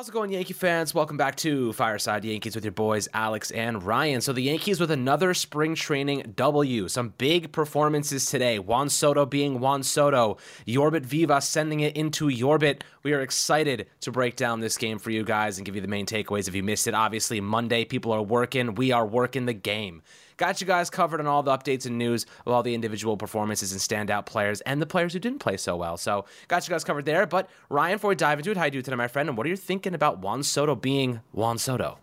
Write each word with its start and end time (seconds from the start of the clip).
How's 0.00 0.08
it 0.08 0.12
going, 0.12 0.32
Yankee 0.32 0.54
fans? 0.54 0.94
Welcome 0.94 1.18
back 1.18 1.36
to 1.36 1.74
Fireside 1.74 2.24
Yankees 2.24 2.54
with 2.54 2.64
your 2.64 2.72
boys, 2.72 3.06
Alex 3.12 3.50
and 3.50 3.82
Ryan. 3.82 4.22
So, 4.22 4.32
the 4.32 4.40
Yankees 4.44 4.80
with 4.80 4.90
another 4.90 5.34
spring 5.34 5.74
training 5.74 6.32
W. 6.36 6.88
Some 6.88 7.12
big 7.18 7.52
performances 7.52 8.24
today. 8.24 8.58
Juan 8.58 8.88
Soto 8.88 9.26
being 9.26 9.60
Juan 9.60 9.82
Soto, 9.82 10.38
Jorbit 10.66 11.04
Vivas 11.04 11.46
sending 11.46 11.80
it 11.80 11.94
into 11.98 12.28
Yorbit. 12.28 12.80
We 13.02 13.12
are 13.12 13.20
excited 13.20 13.88
to 14.00 14.10
break 14.10 14.36
down 14.36 14.60
this 14.60 14.78
game 14.78 14.98
for 14.98 15.10
you 15.10 15.22
guys 15.22 15.58
and 15.58 15.66
give 15.66 15.74
you 15.74 15.82
the 15.82 15.86
main 15.86 16.06
takeaways 16.06 16.48
if 16.48 16.54
you 16.54 16.62
missed 16.62 16.86
it. 16.86 16.94
Obviously, 16.94 17.42
Monday, 17.42 17.84
people 17.84 18.12
are 18.12 18.22
working. 18.22 18.76
We 18.76 18.92
are 18.92 19.06
working 19.06 19.44
the 19.44 19.52
game. 19.52 20.00
Got 20.40 20.62
you 20.62 20.66
guys 20.66 20.88
covered 20.88 21.20
on 21.20 21.26
all 21.26 21.42
the 21.42 21.50
updates 21.50 21.84
and 21.84 21.98
news 21.98 22.24
of 22.46 22.54
all 22.54 22.62
the 22.62 22.74
individual 22.74 23.18
performances 23.18 23.72
and 23.72 23.78
standout 23.78 24.24
players 24.24 24.62
and 24.62 24.80
the 24.80 24.86
players 24.86 25.12
who 25.12 25.18
didn't 25.18 25.40
play 25.40 25.58
so 25.58 25.76
well. 25.76 25.98
So, 25.98 26.24
got 26.48 26.66
you 26.66 26.72
guys 26.72 26.82
covered 26.82 27.04
there. 27.04 27.26
But, 27.26 27.50
Ryan, 27.68 27.96
before 27.96 28.08
we 28.08 28.14
dive 28.14 28.38
into 28.38 28.50
it, 28.50 28.56
how 28.56 28.64
you 28.64 28.70
do 28.70 28.80
today, 28.80 28.96
my 28.96 29.06
friend? 29.06 29.28
And 29.28 29.36
what 29.36 29.46
are 29.46 29.50
you 29.50 29.56
thinking 29.56 29.92
about 29.92 30.20
Juan 30.20 30.42
Soto 30.42 30.74
being 30.74 31.20
Juan 31.32 31.58
Soto? 31.58 31.98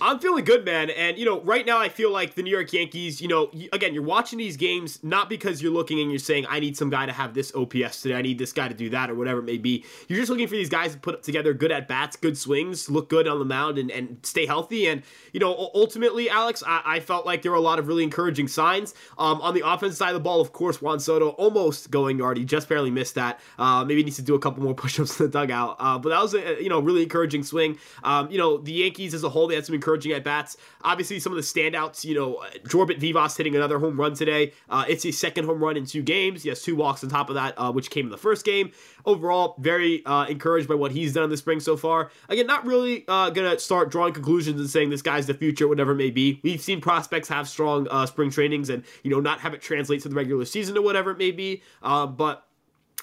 I'm 0.00 0.20
feeling 0.20 0.44
good, 0.44 0.64
man. 0.64 0.90
And, 0.90 1.18
you 1.18 1.24
know, 1.24 1.40
right 1.40 1.66
now 1.66 1.78
I 1.78 1.88
feel 1.88 2.12
like 2.12 2.36
the 2.36 2.42
New 2.42 2.50
York 2.50 2.72
Yankees, 2.72 3.20
you 3.20 3.26
know, 3.26 3.50
again, 3.72 3.94
you're 3.94 4.02
watching 4.04 4.38
these 4.38 4.56
games 4.56 5.00
not 5.02 5.28
because 5.28 5.60
you're 5.60 5.72
looking 5.72 5.98
and 5.98 6.08
you're 6.10 6.20
saying, 6.20 6.46
I 6.48 6.60
need 6.60 6.76
some 6.76 6.88
guy 6.88 7.06
to 7.06 7.12
have 7.12 7.34
this 7.34 7.52
OPS 7.54 8.02
today, 8.02 8.14
I 8.14 8.22
need 8.22 8.38
this 8.38 8.52
guy 8.52 8.68
to 8.68 8.74
do 8.74 8.90
that, 8.90 9.10
or 9.10 9.16
whatever 9.16 9.40
it 9.40 9.44
may 9.44 9.58
be. 9.58 9.84
You're 10.06 10.18
just 10.18 10.30
looking 10.30 10.46
for 10.46 10.54
these 10.54 10.68
guys 10.68 10.92
to 10.92 10.98
put 10.98 11.24
together 11.24 11.52
good 11.52 11.72
at 11.72 11.88
bats, 11.88 12.14
good 12.16 12.38
swings, 12.38 12.88
look 12.88 13.08
good 13.08 13.26
on 13.26 13.40
the 13.40 13.44
mound, 13.44 13.76
and, 13.76 13.90
and 13.90 14.18
stay 14.22 14.46
healthy. 14.46 14.86
And, 14.86 15.02
you 15.32 15.40
know, 15.40 15.70
ultimately, 15.74 16.30
Alex, 16.30 16.62
I, 16.64 16.82
I 16.84 17.00
felt 17.00 17.26
like 17.26 17.42
there 17.42 17.50
were 17.50 17.58
a 17.58 17.62
lot 17.62 17.80
of 17.80 17.88
really 17.88 18.04
encouraging 18.04 18.46
signs. 18.46 18.94
Um, 19.18 19.40
on 19.42 19.52
the 19.52 19.66
offense 19.66 19.96
side 19.96 20.10
of 20.10 20.14
the 20.14 20.20
ball, 20.20 20.40
of 20.40 20.52
course, 20.52 20.80
Juan 20.80 21.00
Soto 21.00 21.30
almost 21.30 21.90
going 21.90 22.18
yard. 22.18 22.38
He 22.38 22.44
just 22.44 22.68
barely 22.68 22.92
missed 22.92 23.16
that. 23.16 23.40
Uh, 23.58 23.84
maybe 23.84 24.04
needs 24.04 24.16
to 24.16 24.22
do 24.22 24.36
a 24.36 24.38
couple 24.38 24.62
more 24.62 24.74
push 24.76 25.00
ups 25.00 25.18
in 25.18 25.26
the 25.26 25.32
dugout. 25.32 25.76
Uh, 25.80 25.98
but 25.98 26.10
that 26.10 26.22
was 26.22 26.34
a, 26.34 26.62
you 26.62 26.68
know, 26.68 26.78
really 26.78 27.02
encouraging 27.02 27.42
swing. 27.42 27.78
Um, 28.04 28.30
you 28.30 28.38
know, 28.38 28.58
the 28.58 28.72
Yankees 28.72 29.12
as 29.12 29.24
a 29.24 29.28
whole, 29.28 29.48
they 29.48 29.56
had 29.56 29.66
some 29.66 29.74
encouraging 29.74 29.87
at 29.88 30.24
bats. 30.24 30.56
Obviously, 30.82 31.18
some 31.20 31.32
of 31.32 31.36
the 31.36 31.42
standouts, 31.42 32.04
you 32.04 32.14
know, 32.14 32.44
Jorbit 32.64 32.98
Vivas 32.98 33.36
hitting 33.36 33.56
another 33.56 33.78
home 33.78 33.98
run 33.98 34.14
today. 34.14 34.52
Uh, 34.68 34.84
it's 34.88 35.02
his 35.02 35.18
second 35.18 35.44
home 35.44 35.62
run 35.62 35.76
in 35.76 35.86
two 35.86 36.02
games. 36.02 36.42
He 36.42 36.48
has 36.48 36.62
two 36.62 36.76
walks 36.76 37.02
on 37.02 37.10
top 37.10 37.28
of 37.28 37.34
that, 37.34 37.54
uh, 37.56 37.72
which 37.72 37.90
came 37.90 38.06
in 38.06 38.10
the 38.10 38.18
first 38.18 38.44
game. 38.44 38.72
Overall, 39.04 39.54
very 39.58 40.04
uh, 40.04 40.26
encouraged 40.26 40.68
by 40.68 40.74
what 40.74 40.92
he's 40.92 41.14
done 41.14 41.24
in 41.24 41.30
the 41.30 41.36
spring 41.36 41.60
so 41.60 41.76
far. 41.76 42.10
Again, 42.28 42.46
not 42.46 42.66
really 42.66 43.04
uh, 43.08 43.30
going 43.30 43.50
to 43.50 43.58
start 43.58 43.90
drawing 43.90 44.12
conclusions 44.12 44.60
and 44.60 44.68
saying 44.68 44.90
this 44.90 45.02
guy's 45.02 45.26
the 45.26 45.34
future, 45.34 45.66
whatever 45.66 45.92
it 45.92 45.96
may 45.96 46.10
be. 46.10 46.40
We've 46.42 46.60
seen 46.60 46.80
prospects 46.80 47.28
have 47.28 47.48
strong 47.48 47.88
uh, 47.90 48.06
spring 48.06 48.30
trainings 48.30 48.70
and, 48.70 48.84
you 49.02 49.10
know, 49.10 49.20
not 49.20 49.40
have 49.40 49.54
it 49.54 49.62
translate 49.62 50.02
to 50.02 50.08
the 50.08 50.14
regular 50.14 50.44
season 50.44 50.76
or 50.76 50.82
whatever 50.82 51.10
it 51.10 51.18
may 51.18 51.30
be. 51.30 51.62
Uh, 51.82 52.06
but 52.06 52.44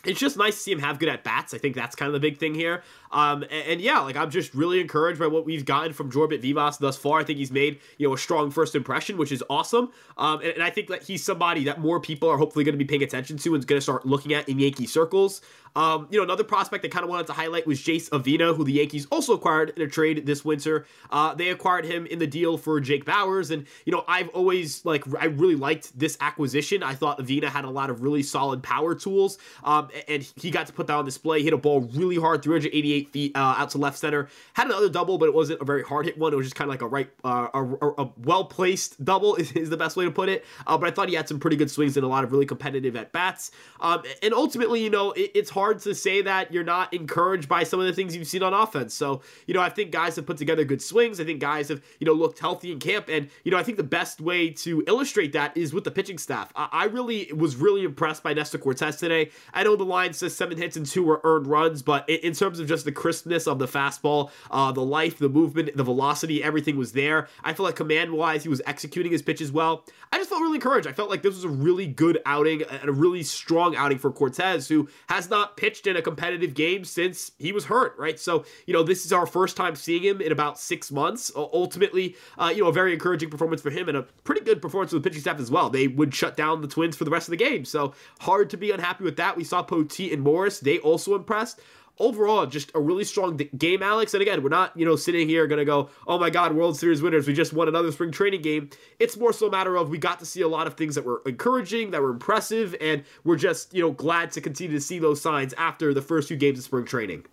it's 0.06 0.20
just 0.20 0.38
nice 0.38 0.56
to 0.56 0.60
see 0.62 0.72
him 0.72 0.80
have 0.80 1.00
good 1.00 1.10
at 1.10 1.24
bats. 1.24 1.54
I 1.54 1.58
think 1.58 1.76
that's 1.76 1.96
kind 1.96 2.08
of 2.08 2.14
the 2.14 2.20
big 2.20 2.38
thing 2.38 2.54
here. 2.54 2.84
Um, 3.16 3.44
and, 3.44 3.68
and, 3.68 3.82
yeah, 3.82 4.00
like 4.00 4.18
I'm 4.18 4.30
just 4.30 4.54
really 4.54 4.82
encouraged 4.82 5.22
by 5.22 5.28
what 5.28 5.46
we've 5.46 5.64
gotten 5.64 5.94
from 5.94 6.12
Jorbit 6.12 6.42
Vivas 6.42 6.78
thus 6.78 6.98
far. 6.98 7.22
I 7.22 7.24
think 7.24 7.40
he's 7.40 7.50
made 7.50 7.80
you 7.98 8.08
know 8.08 8.14
a 8.14 8.18
strong 8.18 8.52
first 8.52 8.76
impression, 8.76 9.16
which 9.18 9.32
is 9.32 9.42
awesome. 9.50 9.92
Um, 10.18 10.42
and, 10.42 10.50
and, 10.50 10.64
I 10.64 10.70
think 10.70 10.90
that 10.90 11.02
he's 11.02 11.24
somebody 11.24 11.64
that 11.64 11.80
more 11.80 12.02
people 12.02 12.28
are 12.30 12.38
hopefully 12.38 12.66
going 12.66 12.74
to 12.74 12.78
be 12.78 12.84
paying 12.84 13.04
attention 13.04 13.38
to 13.38 13.56
and 13.56 13.66
going 13.66 13.78
to 13.78 13.82
start 13.82 14.06
looking 14.06 14.34
at 14.34 14.50
in 14.50 14.60
Yankee 14.60 14.86
circles. 14.86 15.42
Um, 15.78 16.08
you 16.10 16.18
know, 16.18 16.24
another 16.24 16.44
prospect 16.44 16.86
I 16.86 16.88
kind 16.88 17.04
of 17.04 17.10
wanted 17.10 17.28
to 17.28 17.34
highlight 17.34 17.68
was 17.68 17.80
Jace 17.80 18.10
Avina, 18.10 18.56
who 18.56 18.64
the 18.64 18.72
Yankees 18.72 19.08
also 19.12 19.34
acquired 19.34 19.74
in 19.76 19.82
a 19.82 19.88
trade 19.88 20.26
this 20.26 20.46
winter. 20.46 20.86
Uh, 21.12 21.34
they 21.36 21.50
acquired 21.50 21.86
him 21.86 22.06
in 22.06 22.20
the 22.20 22.28
deal 22.28 22.58
for 22.58 22.80
Jake 22.80 23.04
Bauers, 23.04 23.52
and 23.52 23.66
you 23.86 23.92
know, 23.92 24.06
I've 24.08 24.30
always 24.30 24.86
like 24.86 25.04
I 25.20 25.26
really 25.26 25.56
liked 25.56 25.98
this 25.98 26.18
acquisition. 26.22 26.82
I 26.84 26.96
thought 26.96 27.20
Avina 27.20 27.46
had 27.46 27.66
a 27.66 27.70
lot 27.70 27.90
of 27.90 28.02
really 28.02 28.24
solid 28.24 28.64
power 28.64 28.96
tools, 28.96 29.38
um, 29.64 29.90
and 30.08 30.26
he 30.38 30.50
got 30.50 30.68
to 30.68 30.74
put 30.74 30.88
that 30.88 30.96
on 30.96 31.06
display. 31.06 31.44
Hit 31.44 31.54
a 31.54 31.58
ball 31.58 31.82
really 31.82 32.18
hard, 32.18 32.42
388 32.42 33.05
feet 33.12 33.36
uh, 33.36 33.56
out 33.58 33.70
to 33.72 33.78
left 33.78 33.98
center. 33.98 34.30
Had 34.54 34.68
another 34.68 34.90
double, 34.90 35.18
but 35.18 35.28
it 35.28 35.34
wasn't 35.34 35.62
a 35.62 35.66
very 35.66 35.84
hard 35.84 36.06
hit 36.06 36.18
one. 36.18 36.34
It 36.34 36.36
was 36.36 36.46
just 36.48 36.56
kind 36.56 36.70
of 36.70 36.74
like 36.74 36.82
a 36.82 36.88
right, 36.88 37.10
uh, 37.24 37.48
a, 37.54 37.64
a 38.04 38.12
well 38.24 38.46
placed 38.46 39.04
double 39.04 39.36
is, 39.36 39.52
is, 39.54 39.70
the 39.70 39.78
best 39.78 39.98
way 39.98 40.06
to 40.06 40.12
put 40.12 40.30
it. 40.30 40.46
Uh, 40.68 40.78
but 40.78 40.88
I 40.88 40.92
thought 40.92 41.10
he 41.10 41.16
had 41.16 41.28
some 41.28 41.40
pretty 41.40 41.58
good 41.58 41.70
swings 41.72 41.98
and 41.98 42.06
a 42.06 42.08
lot 42.08 42.24
of 42.24 42.32
really 42.32 42.46
competitive 42.46 42.96
at 42.96 43.12
bats. 43.12 43.52
Um, 43.80 44.04
and 44.22 44.34
ultimately, 44.34 44.84
you 44.84 44.90
know, 44.90 45.12
it, 45.12 45.32
it's 45.34 45.50
hard 45.50 45.80
to 45.80 45.94
say 45.96 46.22
that 46.22 46.52
you're 46.52 46.64
not 46.64 46.94
encouraged 46.94 47.50
by 47.50 47.64
some 47.64 47.80
of 47.80 47.86
the 47.86 47.94
things 47.94 48.16
you've 48.16 48.28
seen 48.28 48.44
on 48.44 48.54
offense. 48.54 48.94
So, 48.94 49.22
you 49.48 49.54
know, 49.54 49.62
I 49.62 49.70
think 49.70 49.92
guys 49.92 50.16
have 50.16 50.26
put 50.26 50.38
together 50.38 50.64
good 50.64 50.82
swings. 50.82 51.20
I 51.20 51.26
think 51.26 51.40
guys 51.40 51.70
have, 51.70 51.82
you 52.00 52.06
know, 52.06 52.14
looked 52.14 52.40
healthy 52.40 52.72
in 52.72 52.80
camp. 52.80 53.10
And, 53.10 53.30
you 53.44 53.52
know, 53.52 53.58
I 53.58 53.64
think 53.64 53.78
the 53.78 53.84
best 53.84 54.22
way 54.22 54.50
to 54.52 54.84
illustrate 54.88 55.34
that 55.34 55.56
is 55.58 55.74
with 55.74 55.84
the 55.84 55.92
pitching 55.92 56.18
staff. 56.18 56.52
I, 56.56 56.70
I 56.72 56.86
really 56.86 57.32
was 57.34 57.56
really 57.56 57.84
impressed 57.84 58.24
by 58.24 58.34
Nestor 58.34 58.58
Cortes 58.58 58.98
today. 58.98 59.32
I 59.54 59.64
know 59.64 59.76
the 59.76 59.84
line 59.84 60.14
says 60.14 60.36
seven 60.36 60.58
hits 60.58 60.78
and 60.78 60.86
two 60.86 61.04
were 61.04 61.22
earned 61.24 61.48
runs, 61.48 61.82
but 61.82 62.08
in, 62.10 62.18
in 62.18 62.34
terms 62.34 62.60
of 62.60 62.68
just 62.68 62.85
the 62.86 62.92
crispness 62.92 63.48
of 63.48 63.60
the 63.60 63.68
fastball, 63.68 64.32
uh, 64.52 64.72
the 64.72 64.82
life, 64.82 65.18
the 65.18 65.30
movement, 65.30 65.76
the 65.76 65.84
velocity, 65.84 66.44
everything 66.44 66.78
was 66.78 66.94
there. 66.94 67.28
I 67.44 67.54
felt 67.54 67.66
like 67.66 67.76
command 67.76 68.12
wise, 68.12 68.44
he 68.44 68.50
was 68.50 68.62
executing 68.66 69.12
his 69.12 69.22
pitches 69.22 69.52
well. 69.52 69.84
I 70.12 70.18
just 70.18 70.30
felt 70.30 70.42
really 70.42 70.56
encouraged. 70.56 70.88
I 70.88 70.94
felt 70.94 71.10
like 71.10 71.22
this 71.22 71.36
was 71.36 71.44
a 71.44 71.50
really 71.50 71.88
good 71.88 72.22
outing 72.26 72.64
and 72.64 72.88
a 72.88 72.94
really 72.94 73.24
strong 73.24 73.76
outing 73.76 73.98
for 73.98 74.12
Cortes, 74.12 74.68
who 74.68 74.88
has 75.10 75.30
not 75.30 75.58
pitched 75.58 75.88
in 75.88 75.98
a 75.98 76.02
competitive 76.02 76.54
game 76.54 76.86
since 76.86 77.32
he 77.38 77.52
was 77.52 77.66
hurt, 77.66 77.96
right? 77.98 78.20
So, 78.20 78.46
you 78.66 78.74
know, 78.74 78.84
this 78.84 79.06
is 79.06 79.12
our 79.12 79.26
first 79.26 79.58
time 79.58 79.76
seeing 79.76 80.04
him 80.04 80.22
in 80.22 80.32
about 80.32 80.60
six 80.60 80.92
months. 80.92 81.32
Ultimately, 81.36 82.16
uh, 82.38 82.52
you 82.56 82.64
know, 82.64 82.70
a 82.70 82.74
very 82.74 82.94
encouraging 82.94 83.30
performance 83.30 83.62
for 83.62 83.70
him 83.70 83.90
and 83.90 83.98
a 83.98 84.04
pretty 84.24 84.42
good 84.42 84.62
performance 84.62 84.92
for 84.92 85.00
the 85.00 85.02
pitching 85.02 85.22
staff 85.22 85.40
as 85.40 85.52
well. 85.52 85.70
They 85.70 85.88
would 85.88 86.14
shut 86.14 86.38
down 86.38 86.62
the 86.62 86.68
Twins 86.68 86.96
for 86.96 87.04
the 87.04 87.12
rest 87.12 87.28
of 87.28 87.32
the 87.32 87.38
game. 87.38 87.66
So, 87.66 87.94
hard 88.22 88.50
to 88.52 88.58
be 88.58 88.72
unhappy 88.72 89.04
with 89.04 89.18
that. 89.18 89.36
We 89.36 89.44
saw 89.44 89.64
Poteet 89.64 90.14
and 90.14 90.22
Morris. 90.22 90.60
They 90.60 90.80
also 90.80 91.16
impressed 91.16 91.60
overall, 92.00 92.46
just 92.46 92.72
a 92.76 92.80
really 92.80 93.04
strong 93.04 93.38
game, 93.58 93.82
Alex. 93.84 94.14
And 94.14 94.22
again, 94.22 94.44
we're 94.44 94.50
not, 94.50 94.76
you 94.76 94.86
know, 94.86 94.96
sitting 94.96 95.28
here 95.28 95.48
going 95.48 95.60
to 95.60 95.66
go, 95.66 95.90
oh 96.08 96.20
my 96.20 96.30
God, 96.30 96.56
World 96.56 96.78
Series 96.78 97.02
winners, 97.02 97.28
we 97.28 97.34
just 97.34 97.54
won 97.54 97.68
another 97.68 97.92
spring 97.92 98.12
training 98.12 98.42
game. 98.42 98.70
It's 99.00 99.18
more 99.18 99.34
so 99.34 99.48
a 99.48 99.52
matter 99.52 99.76
of 99.76 99.90
we 99.90 99.98
got 99.98 100.20
to 100.20 100.26
see 100.26 100.42
a 100.42 100.48
lot 100.48 100.68
of 100.68 100.76
things 100.76 100.96
that 100.96 101.06
were 101.06 101.22
encouraging, 101.26 101.92
that 101.92 102.02
were 102.02 102.12
impressive, 102.12 102.76
and 102.82 103.04
we're 103.24 103.38
just, 103.38 103.74
you 103.74 103.82
know, 103.82 103.92
glad 103.92 104.32
to 104.32 104.42
continue 104.42 104.78
to 104.78 104.82
see 104.82 105.00
those 105.00 105.22
signs 105.22 105.54
after 105.58 105.94
the 105.94 106.02
first 106.02 106.28
few 106.28 106.38
games 106.38 106.60
of 106.60 106.66
spring 106.66 106.86
training. 106.86 107.26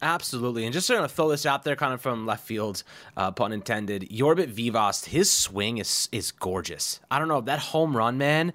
Absolutely. 0.00 0.64
And 0.64 0.72
just 0.72 0.86
to 0.86 1.08
throw 1.08 1.28
this 1.28 1.44
out 1.44 1.64
there 1.64 1.74
kind 1.74 1.92
of 1.92 2.00
from 2.00 2.24
left 2.24 2.46
field, 2.46 2.84
uh, 3.16 3.32
pun 3.32 3.52
intended, 3.52 4.08
Jorbit 4.10 4.46
Vivas, 4.46 5.06
his 5.06 5.28
swing 5.28 5.78
is 5.78 6.08
is 6.12 6.30
gorgeous. 6.30 7.00
I 7.10 7.18
don't 7.18 7.26
know, 7.26 7.40
that 7.40 7.58
home 7.58 7.96
run, 7.96 8.16
man, 8.16 8.52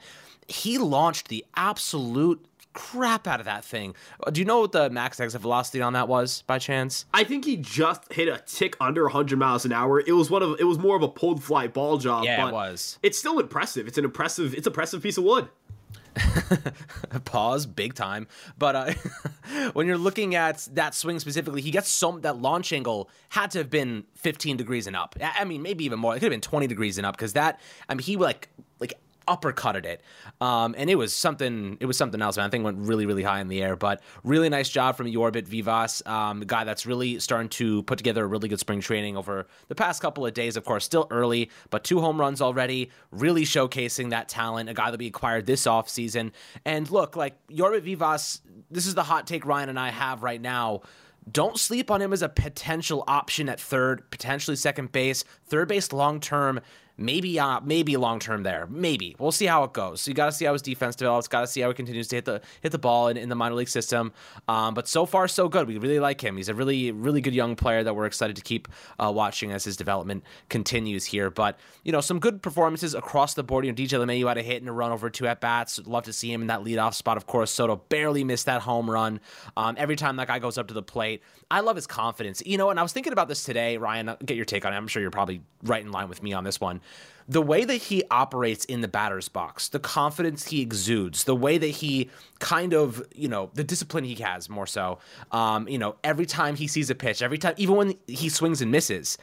he 0.48 0.78
launched 0.78 1.28
the 1.28 1.46
absolute 1.56 2.46
crap 2.74 3.28
out 3.28 3.40
of 3.40 3.46
that 3.46 3.64
thing. 3.64 3.96
Uh, 4.22 4.30
do 4.30 4.42
you 4.42 4.46
know 4.46 4.62
what 4.62 4.74
the 4.74 4.90
max 4.90 5.20
exit 5.20 5.42
velocity 5.42 5.82
on 5.82 5.94
that 5.94 6.08
was 6.08 6.44
by 6.44 6.60
chance? 6.60 7.06
I 7.14 7.24
think 7.24 7.46
he 7.46 7.56
just 7.56 8.12
hit 8.12 8.28
a 8.28 8.44
tick 8.46 8.76
under 8.82 9.04
100 9.04 9.40
miles 9.40 9.66
an 9.66 9.72
hour. 9.72 10.00
It 10.00 10.14
was 10.14 10.30
one 10.30 10.44
of 10.44 10.60
it 10.60 10.66
was 10.66 10.78
more 10.78 10.96
of 10.96 11.04
a 11.04 11.08
pulled 11.08 11.42
fly 11.44 11.68
ball 11.68 11.98
job. 11.98 12.26
Yeah, 12.26 12.50
it 12.50 12.54
was. 12.54 13.00
It's 13.02 13.18
still 13.18 13.40
impressive. 13.40 13.88
It's 13.88 13.98
an 13.98 14.06
impressive. 14.06 14.54
It's 14.54 14.68
a 14.68 14.74
impressive 14.74 15.04
piece 15.04 15.20
of 15.20 15.24
wood. 15.24 15.50
Pause, 17.26 17.68
big 17.68 17.94
time. 17.94 18.28
But 18.58 18.76
uh, 18.76 18.94
when 19.74 19.86
you're 19.86 19.98
looking 19.98 20.34
at 20.34 20.68
that 20.74 20.96
swing 20.96 21.20
specifically, 21.20 21.62
he 21.62 21.70
gets 21.70 21.90
some 21.90 22.22
that 22.22 22.38
launch 22.38 22.74
angle 22.74 23.10
had 23.30 23.52
to 23.52 23.60
have 23.60 23.70
been 23.70 24.06
15 24.16 24.58
degrees 24.58 24.88
and 24.88 24.96
up. 24.96 25.16
I 25.22 25.46
mean, 25.46 25.62
maybe 25.62 25.86
even 25.86 26.00
more. 26.00 26.14
It 26.14 26.18
could 26.18 26.24
have 26.24 26.32
been 26.32 26.42
20 26.42 26.66
degrees 26.66 26.98
and 26.98 27.06
up 27.06 27.16
because 27.16 27.34
that. 27.34 27.60
I 27.88 27.94
mean, 27.94 28.04
he 28.04 28.18
like 28.18 28.50
uppercutted 29.28 29.86
it. 29.86 30.02
Um, 30.42 30.76
and 30.78 30.90
it 30.90 30.96
was 30.96 31.14
something 31.14 31.78
it 31.80 31.86
was 31.86 31.98
something 31.98 32.22
else, 32.22 32.38
man. 32.38 32.48
I 32.48 32.50
think 32.50 32.64
went 32.64 32.80
really, 32.80 33.06
really 33.06 33.24
high 33.24 33.40
in 33.40 33.48
the 33.48 33.62
air. 33.62 33.76
But 33.76 34.02
really 34.24 34.50
nice 34.50 34.70
job 34.70 34.96
from 34.96 35.08
Jorbit 35.08 35.48
Vivas, 35.48 36.02
um, 36.06 36.42
a 36.42 36.46
guy 36.46 36.64
that's 36.64 36.86
really 36.86 37.20
starting 37.20 37.50
to 37.50 37.84
put 37.84 37.98
together 37.98 38.24
a 38.24 38.28
really 38.28 38.50
good 38.50 38.60
spring 38.60 38.82
training 38.82 39.18
over 39.18 39.48
the 39.68 39.76
past 39.76 40.02
couple 40.02 40.26
of 40.26 40.34
days. 40.34 40.58
Of 40.58 40.66
course, 40.66 40.86
still 40.86 41.08
early, 41.12 41.50
but 41.70 41.84
two 41.84 42.00
home 42.00 42.20
runs 42.20 42.42
already, 42.42 42.92
really 43.12 43.44
showcasing 43.44 44.10
that 44.12 44.30
talent, 44.30 44.70
a 44.70 44.74
guy 44.74 44.92
that 44.92 45.00
we 45.00 45.08
acquired 45.08 45.46
this 45.46 45.66
offseason. 45.66 46.32
And 46.66 46.90
look, 46.92 47.16
like 47.16 47.36
Jorbit 47.48 47.84
Vivas, 47.84 48.42
this 48.70 48.86
is 48.86 48.96
the 48.96 49.04
hot 49.04 49.28
take 49.28 49.46
Ryan 49.46 49.70
and 49.70 49.80
I 49.80 49.90
have 49.90 50.24
right 50.24 50.42
now 50.42 50.82
don't 51.32 51.58
sleep 51.58 51.90
on 51.90 52.02
him 52.02 52.12
as 52.12 52.22
a 52.22 52.30
potential 52.30 53.04
option 53.08 53.48
at 53.48 53.60
third, 53.60 54.10
potentially 54.12 54.56
second 54.58 54.92
base, 54.92 55.24
third 55.46 55.68
base 55.68 55.94
long 55.94 56.20
term 56.20 56.60
maybe 56.98 57.40
uh, 57.40 57.60
maybe 57.62 57.98
long 57.98 58.20
term 58.20 58.44
there. 58.44 58.68
Maybe 58.70 59.16
we'll 59.20 59.32
see 59.32 59.46
how 59.46 59.64
it 59.64 59.74
goes. 59.74 60.02
So 60.02 60.12
you 60.12 60.16
got 60.16 60.28
to 60.28 60.32
see 60.32 60.46
how 60.46 60.54
his 60.54 60.62
defense 60.62 60.96
develops. 60.96 61.28
Got 61.28 61.42
to 61.42 61.48
see 61.48 61.62
how 61.62 61.70
he 61.70 61.74
continues 61.74 62.08
to 62.10 62.16
hit 62.16 62.26
the 62.26 62.42
hit 62.62 62.72
the 62.72 62.78
ball 62.78 63.08
in, 63.08 63.18
in 63.18 63.30
the 63.30 63.36
minor 63.36 63.56
league 63.56 63.70
system. 63.70 64.14
Um, 64.48 64.74
but 64.74 64.88
so 64.88 65.06
far 65.06 65.28
so 65.28 65.50
good. 65.50 65.68
We 65.68 65.78
really 65.78 66.00
like 66.00 66.22
him. 66.22 66.38
He's 66.38 66.50
a 66.50 66.54
really 66.54 66.92
really 66.92 67.22
good 67.22 67.34
young 67.34 67.56
player 67.56 67.84
that 67.84 67.96
we're 67.96 68.06
excited 68.06 68.36
to 68.36 68.42
keep 68.42 68.68
uh, 69.00 69.12
watching 69.14 69.52
as 69.52 69.64
his 69.64 69.78
development 69.78 70.24
continues 70.50 71.06
here. 71.06 71.30
But 71.30 71.60
you 71.84 71.92
know 71.92 72.02
some 72.02 72.20
good 72.20 72.42
performances 72.42 72.94
across 72.94 73.34
the 73.34 73.44
board. 73.44 73.66
You 73.66 73.72
know 73.72 73.76
DJ 73.76 74.00
LeMahieu 74.00 74.28
had 74.28 74.38
a 74.38 74.44
hit 74.44 74.62
and 74.62 74.70
a 74.70 74.74
run 74.74 74.92
over 74.92 75.10
two 75.10 75.28
at 75.28 75.42
bats. 75.42 75.80
Love 75.86 76.04
to 76.06 76.14
see 76.14 76.32
him 76.32 76.42
in 76.42 76.48
that 76.48 76.62
leadoff 76.62 76.94
spot. 76.94 77.18
Of 77.18 77.26
course 77.28 77.52
Soto 77.52 77.78
barely 77.90 78.24
missed 78.24 78.46
that 78.46 78.62
home 78.62 78.90
run. 78.90 79.20
Um, 79.58 79.76
every 79.78 79.96
time 79.96 80.18
that 80.18 80.28
guy 80.28 80.40
goes 80.40 80.58
up 80.58 80.68
to 80.68 80.74
the 80.74 80.84
plate, 80.84 81.22
I 81.50 81.62
love 81.62 81.76
his 81.76 81.88
confidence. 81.88 82.42
You 82.46 82.58
know, 82.58 82.70
and 82.70 82.80
I 82.80 82.84
was 82.84 82.94
thinking 82.94 83.14
about 83.14 83.28
this 83.28 83.44
today, 83.44 83.78
Ryan. 83.78 84.16
Get 84.26 84.36
your 84.36 84.46
take 84.46 84.66
on 84.66 84.74
it. 84.74 84.78
I'm 84.78 84.88
sure 84.88 85.02
you're 85.02 85.12
probably 85.12 85.42
right 85.64 85.84
in 85.84 85.92
line 85.92 86.10
with 86.10 86.22
me 86.22 86.34
on 86.34 86.44
this 86.44 86.60
one. 86.60 86.82
The 87.28 87.42
way 87.42 87.64
that 87.64 87.76
he 87.76 88.04
operates 88.12 88.66
in 88.66 88.82
the 88.82 88.88
batter's 88.88 89.30
box, 89.30 89.70
the 89.70 89.80
confidence 89.80 90.48
he 90.48 90.62
exudes, 90.62 91.24
the 91.24 91.36
way 91.36 91.58
that 91.58 91.68
he 91.68 92.10
kind 92.40 92.74
of, 92.74 93.06
you 93.16 93.28
know, 93.28 93.50
the 93.54 93.64
discipline 93.64 94.04
he 94.04 94.16
has 94.16 94.50
more 94.50 94.68
so. 94.68 95.00
Um, 95.32 95.68
you 95.68 95.78
know, 95.78 95.96
every 96.04 96.26
time 96.26 96.56
he 96.56 96.68
sees 96.68 96.90
a 96.90 96.96
pitch, 96.96 97.22
every 97.22 97.38
time, 97.38 97.54
even 97.58 97.76
when 97.76 97.96
he 98.08 98.30
swings 98.30 98.62
and 98.62 98.72
misses, 98.72 99.18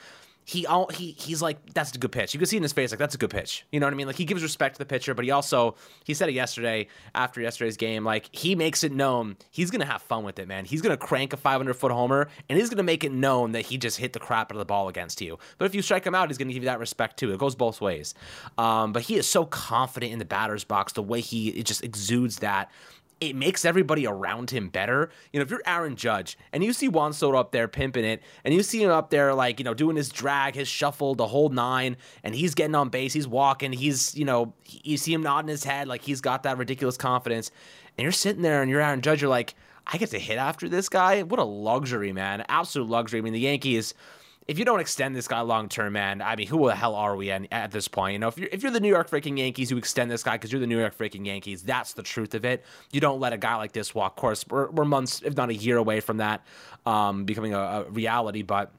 he 0.51 0.67
all 0.67 0.89
he 0.89 1.13
he's 1.13 1.41
like 1.41 1.59
that's 1.75 1.95
a 1.95 1.99
good 1.99 2.11
pitch. 2.11 2.35
You 2.35 2.39
can 2.39 2.47
see 2.47 2.57
in 2.57 2.63
his 2.65 2.73
face 2.73 2.91
like 2.91 2.99
that's 2.99 3.15
a 3.15 3.19
good 3.19 3.31
pitch. 3.31 3.65
You 3.71 3.79
know 3.79 3.87
what 3.87 3.95
I 3.95 3.97
mean? 3.97 4.09
Like 4.09 4.17
he 4.17 4.25
gives 4.25 4.43
respect 4.43 4.75
to 4.75 4.79
the 4.81 4.85
pitcher, 4.85 5.15
but 5.15 5.25
he 5.25 5.31
also 5.31 5.77
he 6.05 6.13
said 6.13 6.29
it 6.29 6.33
yesterday 6.33 6.89
after 7.15 7.41
yesterday's 7.41 7.77
game. 7.77 8.05
Like 8.05 8.29
he 8.33 8.57
makes 8.57 8.83
it 8.83 8.91
known 8.91 9.37
he's 9.53 9.71
gonna 9.71 9.85
have 9.85 10.03
fun 10.03 10.25
with 10.25 10.41
it, 10.41 10.49
man. 10.49 10.65
He's 10.65 10.83
gonna 10.83 10.97
crank 10.97 11.33
a 11.33 11.37
500 11.37 11.75
foot 11.75 11.93
homer 11.93 12.29
and 12.49 12.59
he's 12.59 12.69
gonna 12.69 12.83
make 12.83 13.05
it 13.05 13.13
known 13.13 13.53
that 13.53 13.61
he 13.61 13.79
just 13.79 13.97
hit 13.97 14.13
the 14.13 14.19
crap 14.19 14.51
out 14.51 14.57
of 14.57 14.59
the 14.59 14.65
ball 14.65 14.89
against 14.89 15.21
you. 15.21 15.39
But 15.59 15.67
if 15.67 15.75
you 15.75 15.83
strike 15.83 16.05
him 16.05 16.17
out, 16.17 16.29
he's 16.29 16.39
gonna 16.39 16.53
give 16.53 16.65
you 16.65 16.69
that 16.69 16.81
respect 16.81 17.17
too. 17.17 17.33
It 17.33 17.39
goes 17.39 17.55
both 17.55 17.81
ways. 17.81 18.15
Um, 18.59 18.93
but 18.93 19.03
he 19.03 19.15
is 19.17 19.29
so 19.29 19.45
confident 19.45 20.13
in 20.13 20.19
the 20.19 20.25
batter's 20.25 20.65
box, 20.65 20.95
the 20.95 21.03
way 21.03 21.21
he 21.21 21.51
it 21.51 21.65
just 21.65 21.85
exudes 21.85 22.41
that 22.41 22.73
it 23.21 23.37
makes 23.37 23.65
everybody 23.65 24.07
around 24.07 24.51
him 24.51 24.69
better. 24.69 25.11
You 25.33 25.39
know, 25.39 25.43
if 25.43 25.51
you're 25.51 25.63
Aaron 25.67 25.95
Judge 25.95 26.39
and 26.53 26.65
you 26.65 26.73
see 26.73 26.89
Juan 26.89 27.13
Soto 27.13 27.37
up 27.39 27.53
there 27.53 27.69
pimping 27.69 28.05
it, 28.05 28.23
and 28.45 28.55
you 28.55 28.63
see 28.63 28.83
him 28.83 28.91
up 28.91 29.11
there 29.11 29.35
like 29.35 29.59
you 29.59 29.65
know 29.65 29.75
doing 29.75 29.97
his 29.97 30.09
drag, 30.09 30.55
his 30.55 30.69
shuffle, 30.69 31.15
the 31.15 31.27
whole 31.27 31.51
nine, 31.51 31.97
and 32.25 32.35
he's 32.35 32.55
getting 32.55 32.75
on 32.75 32.89
base, 32.89 33.13
he's 33.13 33.29
walking, 33.29 33.73
he's 33.73 34.17
you 34.17 34.25
know 34.25 34.55
you 34.65 34.97
see 34.97 35.13
him 35.13 35.23
nodding 35.23 35.49
his 35.49 35.65
head 35.65 35.87
like 35.87 36.03
he's 36.03 36.21
got 36.21 36.43
that 36.45 36.59
ridiculous 36.59 36.97
confidence, 36.97 37.51
and 37.99 38.03
you're 38.03 38.13
sitting 38.13 38.43
there 38.43 38.63
and 38.63 38.71
you're 38.71 38.81
Aaron 38.81 39.03
Judge, 39.03 39.21
you're 39.21 39.31
like, 39.31 39.55
I 39.87 39.99
get 39.99 40.11
to 40.11 40.19
hit 40.19 40.39
after 40.39 40.69
this 40.69 40.89
guy. 40.89 41.23
What 41.23 41.41
a 41.41 41.45
luxury, 41.45 42.13
man! 42.13 42.45
Absolute 42.49 42.89
luxury. 42.89 43.19
I 43.21 43.23
mean, 43.23 43.35
the 43.35 43.41
Yankees 43.41 43.95
if 44.51 44.59
you 44.59 44.65
don't 44.65 44.81
extend 44.81 45.15
this 45.15 45.29
guy 45.29 45.41
long 45.43 45.69
term, 45.69 45.93
man, 45.93 46.21
I 46.21 46.35
mean, 46.35 46.49
who 46.49 46.67
the 46.67 46.75
hell 46.75 46.97
are 46.97 47.15
we 47.15 47.31
at, 47.31 47.71
this 47.71 47.87
point? 47.87 48.15
You 48.15 48.19
know, 48.19 48.27
if 48.27 48.37
you're 48.37 48.49
if 48.51 48.65
you're 48.65 48.73
the 48.73 48.81
New 48.81 48.89
York 48.89 49.09
freaking 49.09 49.39
Yankees, 49.39 49.71
you 49.71 49.77
extend 49.77 50.11
this 50.11 50.25
guy 50.25 50.33
because 50.33 50.51
you're 50.51 50.61
the 50.61 50.67
New 50.67 50.79
York 50.81 50.99
freaking 50.99 51.25
Yankees. 51.25 51.63
That's 51.63 51.93
the 51.93 52.03
truth 52.03 52.35
of 52.35 52.45
it. 52.45 52.65
You 52.91 53.01
don't 53.01 53.21
let 53.21 53.33
a 53.33 53.39
guy 53.39 53.55
like 53.55 53.71
this 53.71 53.95
walk. 53.95 54.15
Of 54.15 54.17
course, 54.17 54.45
we're, 54.49 54.69
we're 54.73 54.85
months, 54.85 55.23
if 55.25 55.37
not 55.37 55.51
a 55.51 55.55
year, 55.55 55.77
away 55.77 56.01
from 56.01 56.17
that 56.17 56.45
um, 56.85 57.27
becoming 57.27 57.55
a, 57.55 57.59
a 57.61 57.85
reality, 57.91 58.43
but 58.43 58.73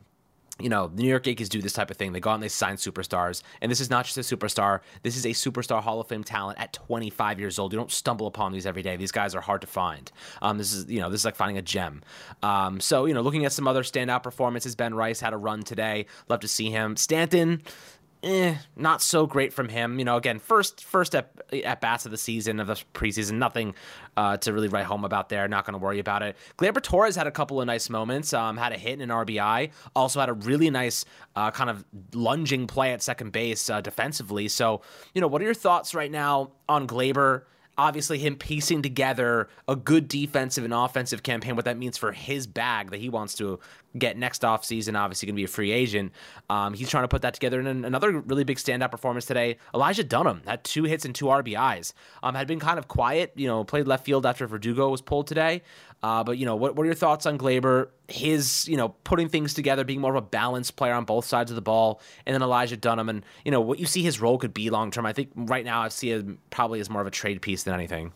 you 0.59 0.69
know, 0.69 0.87
the 0.87 1.03
New 1.03 1.09
York 1.09 1.25
Yankees 1.25 1.49
do 1.49 1.61
this 1.61 1.73
type 1.73 1.89
of 1.89 1.97
thing. 1.97 2.11
They 2.11 2.19
go 2.19 2.29
out 2.29 2.35
and 2.35 2.43
they 2.43 2.49
sign 2.49 2.75
superstars. 2.75 3.41
And 3.61 3.71
this 3.71 3.79
is 3.79 3.89
not 3.89 4.05
just 4.05 4.17
a 4.17 4.35
superstar. 4.35 4.81
This 5.01 5.17
is 5.17 5.25
a 5.25 5.29
superstar 5.29 5.81
Hall 5.81 5.99
of 5.99 6.07
Fame 6.07 6.23
talent 6.23 6.59
at 6.59 6.73
25 6.73 7.39
years 7.39 7.57
old. 7.57 7.73
You 7.73 7.79
don't 7.79 7.91
stumble 7.91 8.27
upon 8.27 8.51
these 8.51 8.65
every 8.65 8.81
day. 8.83 8.95
These 8.95 9.11
guys 9.11 9.33
are 9.33 9.41
hard 9.41 9.61
to 9.61 9.67
find. 9.67 10.11
Um, 10.41 10.57
this 10.57 10.73
is, 10.73 10.89
you 10.89 10.99
know, 10.99 11.09
this 11.09 11.21
is 11.21 11.25
like 11.25 11.35
finding 11.35 11.57
a 11.57 11.61
gem. 11.61 12.03
Um, 12.43 12.79
so, 12.79 13.05
you 13.05 13.13
know, 13.13 13.21
looking 13.21 13.45
at 13.45 13.51
some 13.51 13.67
other 13.67 13.83
standout 13.83 14.23
performances, 14.23 14.75
Ben 14.75 14.93
Rice 14.93 15.19
had 15.19 15.33
a 15.33 15.37
run 15.37 15.63
today. 15.63 16.05
Love 16.29 16.41
to 16.41 16.47
see 16.47 16.69
him. 16.69 16.95
Stanton, 16.95 17.61
eh, 18.23 18.55
not 18.75 19.01
so 19.01 19.25
great 19.25 19.53
from 19.53 19.69
him. 19.69 19.99
You 19.99 20.05
know, 20.05 20.17
again, 20.17 20.39
first 20.39 20.83
first 20.83 21.15
at, 21.15 21.31
at 21.63 21.81
bats 21.81 22.05
of 22.05 22.11
the 22.11 22.17
season 22.17 22.59
of 22.59 22.67
the 22.67 22.81
preseason, 22.93 23.33
nothing 23.33 23.75
uh, 24.17 24.37
to 24.37 24.53
really 24.53 24.67
write 24.67 24.85
home 24.85 25.05
about 25.05 25.29
there. 25.29 25.47
Not 25.47 25.65
going 25.65 25.73
to 25.73 25.79
worry 25.79 25.99
about 25.99 26.21
it. 26.21 26.35
Gleyber 26.57 26.81
Torres 26.81 27.15
had 27.15 27.27
a 27.27 27.31
couple 27.31 27.59
of 27.61 27.67
nice 27.67 27.89
moments. 27.89 28.33
Um, 28.33 28.57
had 28.57 28.73
a 28.73 28.77
hit 28.77 28.99
and 28.99 29.03
an 29.03 29.09
RBI. 29.09 29.71
Also 29.95 30.19
had 30.19 30.29
a 30.29 30.33
really 30.33 30.69
nice 30.69 31.05
uh, 31.35 31.51
kind 31.51 31.69
of 31.69 31.83
lunging 32.13 32.67
play 32.67 32.93
at 32.93 33.01
second 33.01 33.31
base 33.31 33.69
uh, 33.69 33.81
defensively. 33.81 34.47
So, 34.47 34.81
you 35.13 35.21
know, 35.21 35.27
what 35.27 35.41
are 35.41 35.45
your 35.45 35.53
thoughts 35.53 35.95
right 35.95 36.11
now 36.11 36.51
on 36.67 36.87
Gleyber? 36.87 37.43
Obviously 37.81 38.19
him 38.19 38.35
piecing 38.35 38.83
together 38.83 39.49
a 39.67 39.75
good 39.75 40.07
defensive 40.07 40.63
and 40.63 40.71
offensive 40.71 41.23
campaign, 41.23 41.55
what 41.55 41.65
that 41.65 41.77
means 41.77 41.97
for 41.97 42.11
his 42.11 42.45
bag 42.45 42.91
that 42.91 42.99
he 42.99 43.09
wants 43.09 43.33
to 43.33 43.59
get 43.97 44.17
next 44.17 44.43
offseason. 44.43 44.95
Obviously, 44.95 45.25
going 45.25 45.35
to 45.35 45.39
be 45.39 45.45
a 45.45 45.47
free 45.47 45.71
agent. 45.71 46.11
Um, 46.47 46.75
he's 46.75 46.89
trying 46.89 47.05
to 47.05 47.07
put 47.07 47.23
that 47.23 47.33
together. 47.33 47.59
And 47.59 47.83
another 47.83 48.19
really 48.19 48.43
big 48.43 48.57
standout 48.57 48.91
performance 48.91 49.25
today. 49.25 49.57
Elijah 49.73 50.03
Dunham 50.03 50.43
had 50.45 50.63
two 50.63 50.83
hits 50.83 51.05
and 51.05 51.15
two 51.15 51.25
RBIs. 51.25 51.93
Um, 52.21 52.35
had 52.35 52.47
been 52.47 52.59
kind 52.59 52.77
of 52.77 52.87
quiet. 52.87 53.33
You 53.35 53.47
know, 53.47 53.63
played 53.63 53.87
left 53.87 54.05
field 54.05 54.27
after 54.27 54.45
Verdugo 54.45 54.89
was 54.89 55.01
pulled 55.01 55.25
today. 55.25 55.63
Uh, 56.03 56.23
but 56.23 56.37
you 56.37 56.45
know, 56.45 56.55
what, 56.55 56.75
what 56.75 56.83
are 56.83 56.87
your 56.87 56.95
thoughts 56.95 57.25
on 57.25 57.37
Gleyber? 57.37 57.89
His, 58.07 58.67
you 58.67 58.75
know, 58.75 58.89
putting 59.03 59.29
things 59.29 59.53
together, 59.53 59.83
being 59.83 60.01
more 60.01 60.15
of 60.15 60.23
a 60.23 60.27
balanced 60.27 60.75
player 60.75 60.93
on 60.93 61.05
both 61.05 61.25
sides 61.25 61.51
of 61.51 61.55
the 61.55 61.61
ball, 61.61 62.01
and 62.25 62.33
then 62.33 62.41
Elijah 62.41 62.77
Dunham, 62.77 63.07
and 63.07 63.23
you 63.45 63.51
know 63.51 63.61
what 63.61 63.79
you 63.79 63.85
see 63.85 64.01
his 64.01 64.19
role 64.19 64.37
could 64.37 64.53
be 64.53 64.69
long 64.69 64.89
term. 64.91 65.05
I 65.05 65.13
think 65.13 65.31
right 65.35 65.63
now 65.63 65.81
I 65.81 65.89
see 65.89 66.11
him 66.11 66.39
probably 66.49 66.79
as 66.79 66.89
more 66.89 67.01
of 67.01 67.07
a 67.07 67.11
trade 67.11 67.41
piece 67.41 67.63
than 67.63 67.73
anything. 67.73 68.11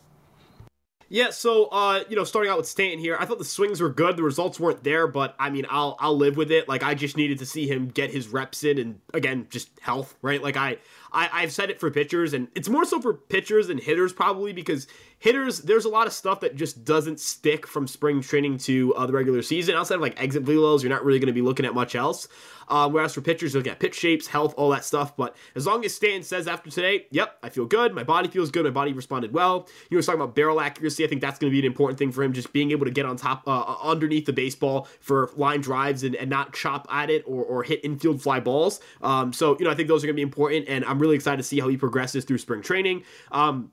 Yeah, 1.07 1.29
so 1.29 1.65
uh, 1.65 2.03
you 2.09 2.15
know, 2.15 2.23
starting 2.23 2.51
out 2.51 2.57
with 2.57 2.67
Stanton 2.67 2.99
here, 2.99 3.15
I 3.19 3.25
thought 3.25 3.37
the 3.37 3.45
swings 3.45 3.79
were 3.79 3.89
good. 3.89 4.17
The 4.17 4.23
results 4.23 4.59
weren't 4.59 4.83
there, 4.83 5.07
but 5.07 5.35
I 5.37 5.51
mean, 5.51 5.65
I'll 5.69 5.95
I'll 5.99 6.17
live 6.17 6.35
with 6.37 6.51
it. 6.51 6.67
Like 6.67 6.81
I 6.81 6.95
just 6.95 7.15
needed 7.15 7.37
to 7.39 7.45
see 7.45 7.67
him 7.67 7.87
get 7.89 8.09
his 8.09 8.29
reps 8.29 8.63
in, 8.63 8.79
and 8.79 8.99
again, 9.13 9.45
just 9.51 9.69
health, 9.79 10.15
right? 10.23 10.41
Like 10.41 10.57
I 10.57 10.77
I 11.15 11.29
I've 11.31 11.51
said 11.51 11.69
it 11.69 11.79
for 11.79 11.89
pitchers, 11.89 12.33
and 12.33 12.47
it's 12.53 12.69
more 12.69 12.85
so 12.85 13.01
for 13.01 13.13
pitchers 13.13 13.67
than 13.67 13.79
hitters 13.79 14.13
probably 14.13 14.53
because 14.53 14.87
hitters, 15.17 15.59
there's 15.59 15.85
a 15.85 15.89
lot 15.89 16.07
of 16.07 16.13
stuff 16.13 16.41
that 16.41 16.55
just 16.55 16.83
doesn't 16.83 17.19
stick 17.19 17.65
from 17.65 17.87
spring 17.87 18.21
training 18.21 18.57
to 18.59 18.93
uh, 18.95 19.05
the 19.05 19.13
regular 19.13 19.41
season. 19.41 19.75
Outside 19.75 19.95
of 19.95 20.01
like 20.01 20.21
exit 20.21 20.43
velos, 20.43 20.83
you're 20.83 20.91
not 20.91 21.03
really 21.03 21.19
going 21.19 21.27
to 21.27 21.33
be 21.33 21.41
looking 21.41 21.65
at 21.65 21.73
much 21.73 21.95
else. 21.95 22.27
Um, 22.67 22.93
whereas 22.93 23.13
for 23.13 23.21
pitchers, 23.21 23.53
you'll 23.53 23.61
get 23.61 23.79
pitch 23.79 23.93
shapes, 23.93 24.25
health, 24.25 24.55
all 24.57 24.71
that 24.71 24.83
stuff. 24.83 25.15
But 25.15 25.35
as 25.55 25.67
long 25.67 25.85
as 25.85 25.93
Stan 25.93 26.23
says 26.23 26.47
after 26.47 26.71
today, 26.71 27.05
yep, 27.11 27.37
I 27.43 27.49
feel 27.49 27.65
good. 27.65 27.93
My 27.93 28.03
body 28.03 28.27
feels 28.27 28.49
good. 28.49 28.65
My 28.65 28.71
body 28.71 28.91
responded 28.91 29.33
well. 29.33 29.67
You 29.91 29.97
were 29.97 30.01
talking 30.01 30.19
about 30.19 30.35
barrel 30.35 30.59
accuracy. 30.59 31.05
I 31.05 31.07
think 31.07 31.21
that's 31.21 31.37
going 31.37 31.51
to 31.51 31.53
be 31.53 31.59
an 31.59 31.65
important 31.65 31.99
thing 31.99 32.11
for 32.11 32.23
him, 32.23 32.33
just 32.33 32.53
being 32.53 32.71
able 32.71 32.85
to 32.85 32.91
get 32.91 33.05
on 33.05 33.17
top, 33.17 33.43
uh, 33.47 33.51
uh, 33.61 33.77
underneath 33.83 34.25
the 34.25 34.33
baseball 34.33 34.87
for 34.99 35.31
line 35.35 35.61
drives 35.61 36.03
and, 36.03 36.15
and 36.15 36.27
not 36.27 36.53
chop 36.53 36.87
at 36.89 37.11
it 37.11 37.23
or, 37.27 37.43
or 37.43 37.61
hit 37.61 37.81
infield 37.83 38.19
fly 38.19 38.39
balls. 38.39 38.79
Um, 39.01 39.31
so, 39.31 39.55
you 39.59 39.65
know, 39.65 39.71
I 39.71 39.75
think 39.75 39.87
those 39.87 40.03
are 40.03 40.07
going 40.07 40.15
to 40.15 40.19
be 40.19 40.23
important. 40.23 40.67
And 40.67 40.83
I'm 40.85 40.97
really 40.97 41.04
excited 41.13 41.37
to 41.37 41.43
see 41.43 41.59
how 41.59 41.67
he 41.67 41.77
progresses 41.77 42.25
through 42.25 42.39
spring 42.39 42.61
training. 42.63 43.03
Um, 43.31 43.71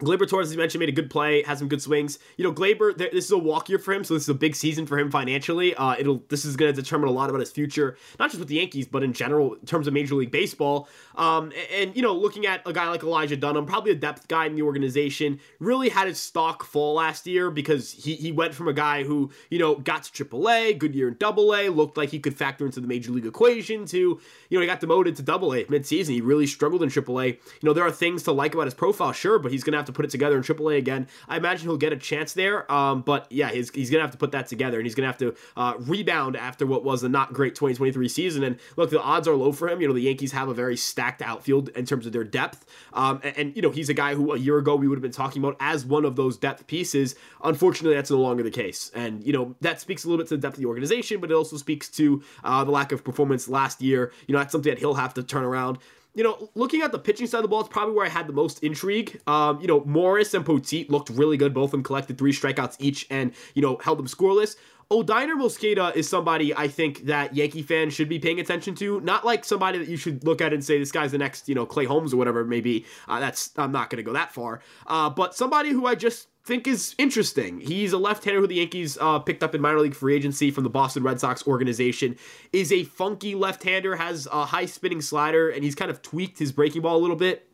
Gleyber 0.00 0.26
Torres, 0.26 0.48
as 0.48 0.52
you 0.52 0.58
mentioned, 0.58 0.80
made 0.80 0.88
a 0.88 0.92
good 0.92 1.10
play, 1.10 1.42
has 1.42 1.58
some 1.58 1.68
good 1.68 1.82
swings. 1.82 2.18
You 2.36 2.44
know, 2.44 2.52
Gleyber, 2.52 2.96
this 2.96 3.26
is 3.26 3.30
a 3.30 3.38
walk 3.38 3.68
year 3.68 3.78
for 3.78 3.92
him, 3.92 4.02
so 4.02 4.14
this 4.14 4.24
is 4.24 4.28
a 4.28 4.34
big 4.34 4.56
season 4.56 4.86
for 4.86 4.98
him 4.98 5.10
financially. 5.10 5.74
Uh, 5.74 5.94
it'll 5.98 6.22
this 6.28 6.44
is 6.44 6.56
going 6.56 6.74
to 6.74 6.82
determine 6.82 7.08
a 7.08 7.12
lot 7.12 7.28
about 7.28 7.40
his 7.40 7.50
future, 7.50 7.96
not 8.18 8.30
just 8.30 8.38
with 8.38 8.48
the 8.48 8.56
Yankees, 8.56 8.86
but 8.86 9.02
in 9.02 9.12
general 9.12 9.54
in 9.54 9.66
terms 9.66 9.86
of 9.86 9.92
Major 9.92 10.14
League 10.14 10.30
Baseball. 10.30 10.88
Um, 11.16 11.52
and, 11.52 11.88
and, 11.88 11.96
you 11.96 12.02
know, 12.02 12.14
looking 12.14 12.46
at 12.46 12.62
a 12.66 12.72
guy 12.72 12.88
like 12.88 13.02
Elijah 13.02 13.36
Dunham, 13.36 13.66
probably 13.66 13.92
a 13.92 13.96
depth 13.96 14.26
guy 14.28 14.46
in 14.46 14.54
the 14.54 14.62
organization, 14.62 15.38
really 15.58 15.90
had 15.90 16.08
his 16.08 16.18
stock 16.18 16.64
fall 16.64 16.94
last 16.94 17.26
year 17.26 17.50
because 17.50 17.92
he 17.92 18.14
he 18.14 18.32
went 18.32 18.54
from 18.54 18.68
a 18.68 18.72
guy 18.72 19.04
who 19.04 19.30
you 19.50 19.58
know 19.58 19.74
got 19.76 20.04
to 20.04 20.24
AAA, 20.24 20.78
good 20.78 20.94
year 20.94 21.08
in 21.08 21.16
Double 21.18 21.54
A, 21.54 21.68
looked 21.68 21.98
like 21.98 22.08
he 22.08 22.18
could 22.18 22.36
factor 22.36 22.64
into 22.64 22.80
the 22.80 22.86
Major 22.86 23.12
League 23.12 23.26
equation. 23.26 23.84
To 23.86 23.98
you 23.98 24.58
know, 24.58 24.60
he 24.60 24.66
got 24.66 24.80
demoted 24.80 25.16
to 25.16 25.22
Double 25.22 25.52
A 25.52 25.64
midseason. 25.64 26.10
He 26.10 26.20
really 26.22 26.46
struggled 26.46 26.82
in 26.82 26.88
AAA. 26.88 27.28
You 27.28 27.38
know, 27.62 27.74
there 27.74 27.84
are 27.84 27.92
things 27.92 28.22
to 28.22 28.32
like 28.32 28.54
about 28.54 28.66
his 28.66 28.74
profile, 28.74 29.12
sure, 29.12 29.38
but 29.38 29.52
he's 29.52 29.62
going 29.62 29.72
to 29.72 29.78
have 29.78 29.86
to 29.86 29.89
put 29.92 30.04
it 30.04 30.10
together 30.10 30.36
in 30.36 30.42
AAA 30.42 30.78
again. 30.78 31.08
I 31.28 31.36
imagine 31.36 31.68
he'll 31.68 31.76
get 31.76 31.92
a 31.92 31.96
chance 31.96 32.32
there. 32.32 32.70
Um, 32.70 33.02
but 33.02 33.26
yeah, 33.30 33.50
he's, 33.50 33.70
he's 33.70 33.90
going 33.90 33.98
to 33.98 34.02
have 34.02 34.12
to 34.12 34.18
put 34.18 34.32
that 34.32 34.46
together 34.46 34.78
and 34.78 34.86
he's 34.86 34.94
going 34.94 35.04
to 35.04 35.08
have 35.08 35.18
to 35.18 35.34
uh, 35.56 35.74
rebound 35.78 36.36
after 36.36 36.66
what 36.66 36.84
was 36.84 37.02
a 37.02 37.08
not 37.08 37.32
great 37.32 37.54
2023 37.54 38.08
season. 38.08 38.44
And 38.44 38.58
look, 38.76 38.90
the 38.90 39.00
odds 39.00 39.28
are 39.28 39.34
low 39.34 39.52
for 39.52 39.68
him. 39.68 39.80
You 39.80 39.88
know, 39.88 39.94
the 39.94 40.00
Yankees 40.00 40.32
have 40.32 40.48
a 40.48 40.54
very 40.54 40.76
stacked 40.76 41.22
outfield 41.22 41.68
in 41.70 41.86
terms 41.86 42.06
of 42.06 42.12
their 42.12 42.24
depth. 42.24 42.64
Um, 42.92 43.20
and, 43.22 43.36
and, 43.36 43.56
you 43.56 43.62
know, 43.62 43.70
he's 43.70 43.88
a 43.88 43.94
guy 43.94 44.14
who 44.14 44.32
a 44.32 44.38
year 44.38 44.58
ago 44.58 44.76
we 44.76 44.88
would 44.88 44.96
have 44.96 45.02
been 45.02 45.10
talking 45.10 45.42
about 45.42 45.56
as 45.60 45.84
one 45.84 46.04
of 46.04 46.16
those 46.16 46.36
depth 46.36 46.66
pieces. 46.66 47.14
Unfortunately, 47.42 47.94
that's 47.94 48.10
no 48.10 48.18
longer 48.18 48.42
the 48.42 48.50
case. 48.50 48.90
And, 48.94 49.24
you 49.24 49.32
know, 49.32 49.54
that 49.60 49.80
speaks 49.80 50.04
a 50.04 50.08
little 50.08 50.22
bit 50.22 50.28
to 50.28 50.36
the 50.36 50.42
depth 50.42 50.54
of 50.54 50.60
the 50.60 50.66
organization, 50.66 51.20
but 51.20 51.30
it 51.30 51.34
also 51.34 51.56
speaks 51.56 51.88
to 51.90 52.22
uh, 52.44 52.64
the 52.64 52.70
lack 52.70 52.92
of 52.92 53.04
performance 53.04 53.48
last 53.48 53.80
year. 53.82 54.12
You 54.26 54.32
know, 54.32 54.38
that's 54.38 54.52
something 54.52 54.70
that 54.70 54.78
he'll 54.78 54.94
have 54.94 55.14
to 55.14 55.22
turn 55.22 55.44
around 55.44 55.78
you 56.14 56.24
know, 56.24 56.50
looking 56.54 56.82
at 56.82 56.92
the 56.92 56.98
pitching 56.98 57.26
side 57.26 57.38
of 57.38 57.42
the 57.42 57.48
ball, 57.48 57.60
it's 57.60 57.68
probably 57.68 57.94
where 57.94 58.06
I 58.06 58.08
had 58.08 58.26
the 58.26 58.32
most 58.32 58.62
intrigue. 58.62 59.20
Um, 59.26 59.60
you 59.60 59.66
know, 59.66 59.84
Morris 59.84 60.34
and 60.34 60.44
Poteet 60.44 60.90
looked 60.90 61.10
really 61.10 61.36
good. 61.36 61.54
Both 61.54 61.68
of 61.68 61.72
them 61.72 61.82
collected 61.82 62.18
three 62.18 62.32
strikeouts 62.32 62.76
each 62.80 63.06
and, 63.10 63.32
you 63.54 63.62
know, 63.62 63.78
held 63.82 63.98
them 63.98 64.06
scoreless. 64.06 64.56
Oddanier 64.92 65.36
Mosqueda 65.36 65.94
is 65.94 66.08
somebody 66.08 66.52
I 66.52 66.66
think 66.66 67.04
that 67.04 67.36
Yankee 67.36 67.62
fans 67.62 67.94
should 67.94 68.08
be 68.08 68.18
paying 68.18 68.40
attention 68.40 68.74
to. 68.76 69.00
Not 69.02 69.24
like 69.24 69.44
somebody 69.44 69.78
that 69.78 69.86
you 69.86 69.96
should 69.96 70.24
look 70.24 70.40
at 70.40 70.52
and 70.52 70.64
say 70.64 70.80
this 70.80 70.90
guy's 70.90 71.12
the 71.12 71.18
next, 71.18 71.48
you 71.48 71.54
know, 71.54 71.64
Clay 71.64 71.84
Holmes 71.84 72.12
or 72.12 72.16
whatever 72.16 72.40
it 72.40 72.46
may 72.46 72.60
be. 72.60 72.84
Uh, 73.06 73.20
that's 73.20 73.52
I'm 73.56 73.70
not 73.70 73.88
going 73.88 73.98
to 73.98 74.02
go 74.02 74.12
that 74.14 74.32
far. 74.32 74.62
Uh, 74.88 75.08
but 75.08 75.36
somebody 75.36 75.70
who 75.70 75.86
I 75.86 75.94
just 75.94 76.26
think 76.44 76.66
is 76.66 76.96
interesting. 76.98 77.60
He's 77.60 77.92
a 77.92 77.98
left-hander 77.98 78.40
who 78.40 78.48
the 78.48 78.56
Yankees 78.56 78.98
uh, 79.00 79.20
picked 79.20 79.44
up 79.44 79.54
in 79.54 79.60
minor 79.60 79.78
league 79.78 79.94
free 79.94 80.16
agency 80.16 80.50
from 80.50 80.64
the 80.64 80.70
Boston 80.70 81.04
Red 81.04 81.20
Sox 81.20 81.46
organization. 81.46 82.16
Is 82.52 82.72
a 82.72 82.82
funky 82.82 83.36
left-hander, 83.36 83.94
has 83.94 84.26
a 84.32 84.44
high 84.44 84.66
spinning 84.66 85.02
slider, 85.02 85.50
and 85.50 85.62
he's 85.62 85.76
kind 85.76 85.92
of 85.92 86.02
tweaked 86.02 86.40
his 86.40 86.50
breaking 86.50 86.82
ball 86.82 86.96
a 86.96 86.98
little 86.98 87.14
bit. 87.14 87.49